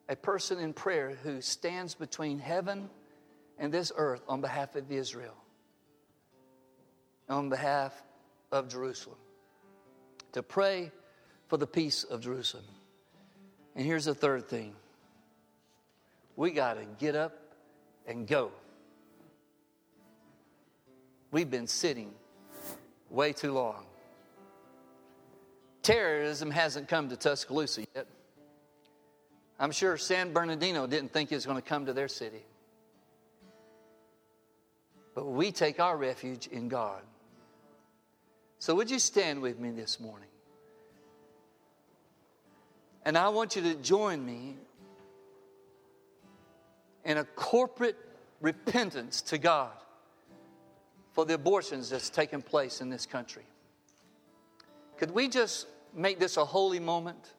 a 0.10 0.16
person 0.16 0.60
in 0.60 0.74
prayer 0.74 1.18
who 1.24 1.42
stands 1.42 1.96
between 1.96 2.38
heaven 2.38 2.88
and 3.58 3.74
this 3.74 3.92
earth 3.96 4.22
on 4.28 4.42
behalf 4.42 4.76
of 4.76 4.92
Israel, 4.92 5.34
on 7.30 7.50
behalf 7.50 8.02
of 8.52 8.70
Jerusalem, 8.70 9.18
to 10.34 10.44
pray 10.44 10.92
for 11.48 11.58
the 11.58 11.68
peace 11.68 12.04
of 12.04 12.22
Jerusalem. 12.22 12.66
And 13.76 13.86
here's 13.86 14.06
the 14.06 14.16
third 14.16 14.48
thing 14.48 14.76
we 16.36 16.52
got 16.52 16.76
to 16.76 16.86
get 17.00 17.16
up 17.16 17.38
and 18.08 18.28
go. 18.28 18.52
We've 21.32 21.50
been 21.50 21.68
sitting 21.68 22.12
way 23.10 23.34
too 23.34 23.54
long. 23.54 23.86
Terrorism 25.82 26.50
hasn't 26.52 26.88
come 26.88 27.10
to 27.10 27.18
Tuscaloosa 27.18 27.86
yet. 27.96 28.08
I'm 29.60 29.72
sure 29.72 29.98
San 29.98 30.34
Bernardino 30.34 30.88
didn't 30.88 31.12
think 31.12 31.32
it 31.32 31.36
was 31.36 31.46
going 31.46 31.62
to 31.62 31.68
come 31.68 31.86
to 31.86 31.94
their 31.94 32.08
city. 32.08 32.44
But 35.14 35.28
we 35.28 35.52
take 35.52 35.80
our 35.80 35.96
refuge 35.96 36.48
in 36.48 36.70
God. 36.70 37.02
So, 38.64 38.74
would 38.76 38.90
you 38.90 39.00
stand 39.00 39.42
with 39.42 39.60
me 39.60 39.72
this 39.72 40.00
morning? 40.00 40.30
And 43.04 43.18
I 43.18 43.28
want 43.28 43.58
you 43.58 43.62
to 43.64 43.76
join 43.76 44.26
me 44.26 44.56
in 47.04 47.18
a 47.18 47.26
corporate 47.26 47.98
repentance 48.40 49.22
to 49.24 49.38
God 49.38 49.74
for 51.12 51.26
the 51.26 51.34
abortions 51.34 51.90
that's 51.90 52.10
taken 52.10 52.42
place 52.42 52.80
in 52.80 52.90
this 52.90 53.06
country. 53.06 53.44
Could 54.96 55.12
we 55.12 55.28
just 55.28 55.68
make 55.94 56.18
this 56.18 56.38
a 56.38 56.46
holy 56.46 56.80
moment? 56.80 57.34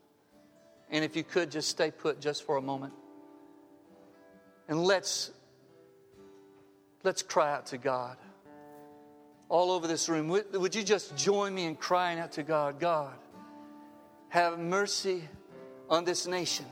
And 0.90 1.02
if 1.06 1.16
you 1.16 1.24
could, 1.24 1.50
just 1.50 1.70
stay 1.70 1.90
put 1.90 2.20
just 2.20 2.44
for 2.44 2.58
a 2.58 2.62
moment. 2.62 2.92
And 4.68 4.84
let's 4.84 5.30
let's 7.02 7.22
cry 7.22 7.50
out 7.50 7.64
to 7.68 7.78
God. 7.78 8.18
All 9.48 9.70
over 9.70 9.86
this 9.86 10.08
room, 10.08 10.28
would, 10.28 10.74
you 10.74 10.82
just 10.82 11.16
join 11.16 11.54
me 11.54 11.66
in 11.66 11.76
crying 11.76 12.18
out 12.18 12.32
to 12.32 12.42
God? 12.42 12.80
God, 12.80 13.14
have 14.28 14.58
mercy 14.58 15.22
on 15.88 16.04
this 16.04 16.26
nation 16.26 16.66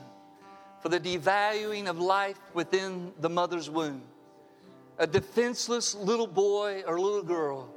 for 0.81 0.89
the 0.89 0.99
devaluing 0.99 1.87
of 1.87 1.99
life 1.99 2.39
within 2.53 3.13
the 3.19 3.29
mother's 3.29 3.69
womb. 3.69 4.01
A 4.97 5.07
defenseless 5.07 5.95
little 5.95 6.27
boy 6.27 6.83
or 6.85 6.99
little 6.99 7.23
girl 7.23 7.73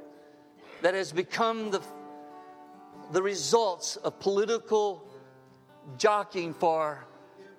that 0.81 0.93
has 0.93 1.11
become 1.11 1.71
the, 1.71 1.81
the 3.11 3.21
results 3.21 3.95
of 3.97 4.19
political 4.19 5.07
jockeying 5.97 6.53
for 6.53 7.05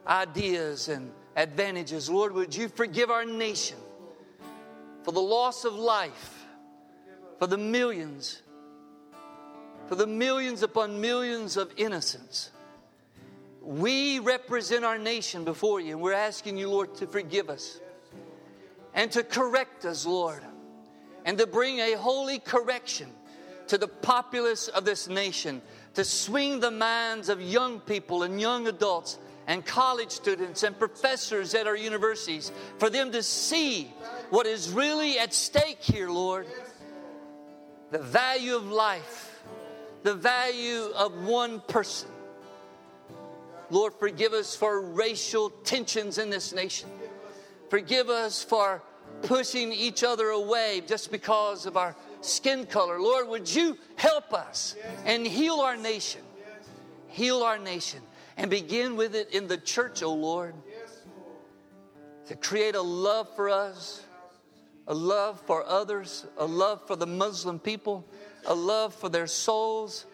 ideas 0.07 0.89
and 0.89 1.11
advantages. 1.36 2.11
Lord, 2.11 2.32
would 2.32 2.55
you 2.55 2.68
forgive 2.68 3.11
our 3.11 3.24
nation 3.24 3.78
for 5.03 5.12
the 5.12 5.20
loss 5.20 5.64
of 5.64 5.74
life, 5.74 6.38
for 7.39 7.47
the 7.47 7.59
millions, 7.59 8.43
for 9.86 9.95
the 9.95 10.07
millions 10.07 10.62
upon 10.62 11.01
millions 11.01 11.57
of 11.57 11.72
innocents. 11.76 12.51
We 13.62 14.18
represent 14.18 14.84
our 14.84 14.99
nation 14.99 15.45
before 15.45 15.80
you, 15.80 15.93
and 15.93 16.01
we're 16.01 16.12
asking 16.12 16.57
you, 16.59 16.70
Lord, 16.70 16.95
to 16.97 17.07
forgive 17.07 17.51
us 17.51 17.80
and 18.95 19.12
to 19.12 19.22
correct 19.22 19.84
us, 19.84 20.07
Lord, 20.07 20.43
and 21.24 21.39
to 21.39 21.47
bring 21.47 21.78
a 21.78 21.93
holy 21.93 22.39
correction 22.39 23.09
to 23.68 23.78
the 23.78 23.89
populace 23.89 24.68
of 24.68 24.84
this 24.84 25.09
nation 25.09 25.62
to 25.95 26.05
swing 26.05 26.61
the 26.61 26.70
minds 26.70 27.28
of 27.28 27.43
young 27.43 27.80
people 27.80 28.22
and 28.22 28.41
young 28.41 28.66
adults 28.66 29.18
and 29.47 29.64
college 29.64 30.11
students 30.11 30.62
and 30.62 30.78
professors 30.78 31.55
at 31.55 31.66
our 31.66 31.76
universities 31.76 32.53
for 32.78 32.91
them 32.91 33.11
to 33.12 33.22
see 33.22 33.93
what 34.30 34.47
is 34.47 34.70
really 34.70 35.18
at 35.18 35.32
stake 35.32 35.82
here, 35.82 36.11
Lord. 36.11 36.47
The 37.91 37.99
value 37.99 38.55
of 38.55 38.70
life, 38.70 39.43
the 40.03 40.14
value 40.14 40.91
of 40.95 41.24
one 41.24 41.61
person. 41.61 42.09
Lord, 43.70 43.95
forgive 43.95 44.32
us 44.32 44.55
for 44.55 44.80
racial 44.80 45.51
tensions 45.51 46.18
in 46.18 46.30
this 46.30 46.53
nation. 46.53 46.89
Forgive 47.70 48.09
us 48.09 48.43
for 48.43 48.82
pushing 49.22 49.72
each 49.72 50.05
other 50.05 50.28
away 50.28 50.82
just 50.86 51.11
because 51.11 51.66
of 51.66 51.76
our 51.76 51.95
skin 52.20 52.66
color. 52.66 53.01
Lord, 53.01 53.28
would 53.28 53.53
you 53.53 53.76
help 53.97 54.32
us 54.32 54.74
and 55.05 55.26
heal 55.26 55.61
our 55.61 55.76
nation? 55.76 56.22
Heal 57.09 57.43
our 57.43 57.59
nation 57.59 58.01
and 58.36 58.51
begin 58.51 58.97
with 58.97 59.14
it 59.14 59.30
in 59.34 59.49
the 59.49 59.59
church, 59.59 60.03
O 60.03 60.07
oh 60.07 60.14
Lord, 60.14 60.55
to 62.26 62.36
create 62.36 62.74
a 62.74 62.82
love 62.82 63.34
for 63.34 63.51
us, 63.51 64.03
a 64.89 64.95
love 64.95 65.39
for 65.43 65.64
others, 65.64 66.26
a 66.39 66.47
love 66.47 66.84
for 66.86 66.97
the 66.97 67.07
Muslim 67.07 67.59
people, 67.59 68.05
a 68.47 68.55
love 68.55 68.95
for 68.95 69.09
their 69.09 69.26
souls. 69.26 70.07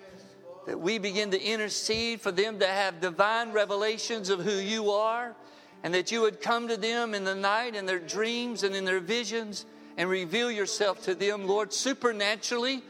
That 0.67 0.81
we 0.81 0.99
begin 0.99 1.31
to 1.31 1.41
intercede 1.41 2.21
for 2.21 2.33
them 2.33 2.59
to 2.59 2.67
have 2.67 3.01
divine 3.01 3.53
revelations 3.53 4.31
of 4.31 4.41
who 4.41 4.55
you 4.55 4.91
are, 4.91 5.35
and 5.83 5.95
that 5.95 6.11
you 6.11 6.23
would 6.23 6.41
come 6.41 6.69
to 6.69 6.77
them 6.77 7.15
in 7.15 7.25
the 7.25 7.35
night, 7.35 7.77
in 7.77 7.87
their 7.87 7.99
dreams, 8.01 8.65
and 8.65 8.75
in 8.75 8.85
their 8.85 9.01
visions, 9.01 9.65
and 9.97 10.11
reveal 10.11 10.51
yourself 10.51 11.03
to 11.05 11.15
them, 11.15 11.47
Lord, 11.47 11.73
supernaturally 11.73 12.83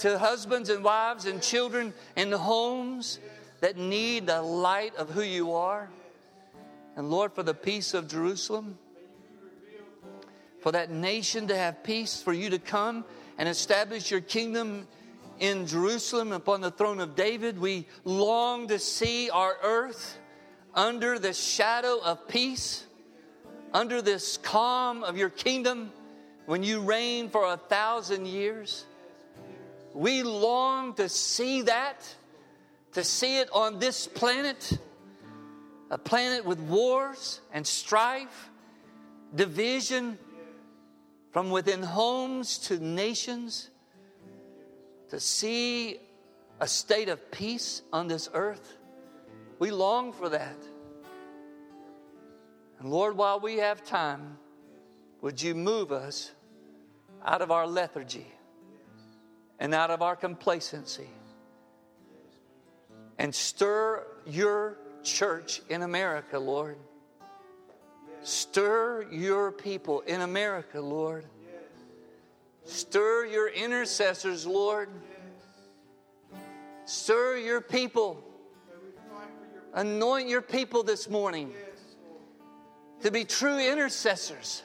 to 0.00 0.18
husbands 0.18 0.68
and 0.68 0.84
wives 0.84 1.24
and 1.26 1.40
children 1.40 1.94
in 2.16 2.32
homes 2.32 3.20
that 3.60 3.76
need 3.76 4.26
the 4.26 4.42
light 4.42 4.94
of 4.96 5.08
who 5.08 5.22
you 5.22 5.52
are. 5.52 5.88
And 6.96 7.10
Lord, 7.10 7.32
for 7.32 7.42
the 7.42 7.54
peace 7.54 7.94
of 7.94 8.08
Jerusalem, 8.08 8.76
for 10.62 10.72
that 10.72 10.90
nation 10.90 11.48
to 11.48 11.56
have 11.56 11.82
peace, 11.82 12.22
for 12.22 12.32
you 12.32 12.50
to 12.50 12.58
come 12.58 13.04
and 13.36 13.48
establish 13.48 14.10
your 14.10 14.20
kingdom 14.20 14.86
in 15.40 15.66
Jerusalem 15.66 16.30
upon 16.30 16.60
the 16.60 16.70
throne 16.70 17.00
of 17.00 17.16
David. 17.16 17.58
We 17.58 17.88
long 18.04 18.68
to 18.68 18.78
see 18.78 19.28
our 19.28 19.56
earth 19.62 20.18
under 20.74 21.18
the 21.18 21.32
shadow 21.32 21.98
of 22.02 22.28
peace, 22.28 22.86
under 23.74 24.00
this 24.00 24.36
calm 24.36 25.02
of 25.02 25.16
your 25.16 25.30
kingdom 25.30 25.92
when 26.46 26.62
you 26.62 26.80
reign 26.80 27.28
for 27.28 27.52
a 27.52 27.56
thousand 27.56 28.26
years. 28.26 28.84
We 29.94 30.22
long 30.22 30.94
to 30.94 31.08
see 31.08 31.62
that, 31.62 32.06
to 32.92 33.02
see 33.02 33.38
it 33.38 33.48
on 33.52 33.80
this 33.80 34.06
planet, 34.06 34.78
a 35.90 35.98
planet 35.98 36.44
with 36.44 36.60
wars 36.60 37.40
and 37.52 37.66
strife, 37.66 38.50
division 39.34 40.18
from 41.32 41.50
within 41.50 41.82
homes 41.82 42.58
to 42.58 42.78
nations, 42.78 43.70
to 45.08 45.18
see 45.18 45.98
a 46.60 46.68
state 46.68 47.08
of 47.08 47.30
peace 47.30 47.82
on 47.92 48.06
this 48.06 48.28
earth. 48.34 48.76
We 49.58 49.70
long 49.70 50.12
for 50.12 50.28
that. 50.28 50.56
And 52.78 52.90
Lord, 52.90 53.16
while 53.16 53.40
we 53.40 53.56
have 53.58 53.84
time, 53.84 54.38
would 55.22 55.40
you 55.40 55.54
move 55.54 55.90
us 55.90 56.30
out 57.24 57.40
of 57.40 57.50
our 57.50 57.66
lethargy 57.66 58.26
and 59.58 59.74
out 59.74 59.90
of 59.90 60.02
our 60.02 60.16
complacency 60.16 61.08
and 63.18 63.34
stir 63.34 64.04
your 64.26 64.76
church 65.02 65.62
in 65.68 65.82
America, 65.82 66.38
Lord? 66.38 66.76
Stir 68.22 69.06
your 69.10 69.50
people 69.50 70.00
in 70.02 70.20
America, 70.20 70.80
Lord. 70.80 71.24
Stir 72.64 73.26
your 73.26 73.48
intercessors, 73.48 74.46
Lord. 74.46 74.88
Stir 76.84 77.38
your 77.38 77.60
people. 77.60 78.22
Anoint 79.74 80.28
your 80.28 80.42
people 80.42 80.82
this 80.82 81.08
morning 81.08 81.52
to 83.02 83.10
be 83.10 83.24
true 83.24 83.58
intercessors, 83.58 84.62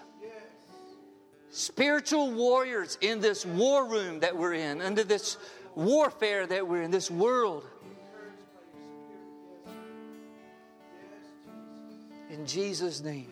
spiritual 1.50 2.32
warriors 2.32 2.98
in 3.02 3.20
this 3.20 3.46
war 3.46 3.86
room 3.86 4.20
that 4.20 4.36
we're 4.36 4.54
in, 4.54 4.82
under 4.82 5.04
this 5.04 5.38
warfare 5.74 6.46
that 6.46 6.68
we're 6.68 6.84
in, 6.84 6.92
this 6.92 7.10
world. 7.10 7.66
In 12.30 12.46
Jesus' 12.46 13.02
name. 13.02 13.32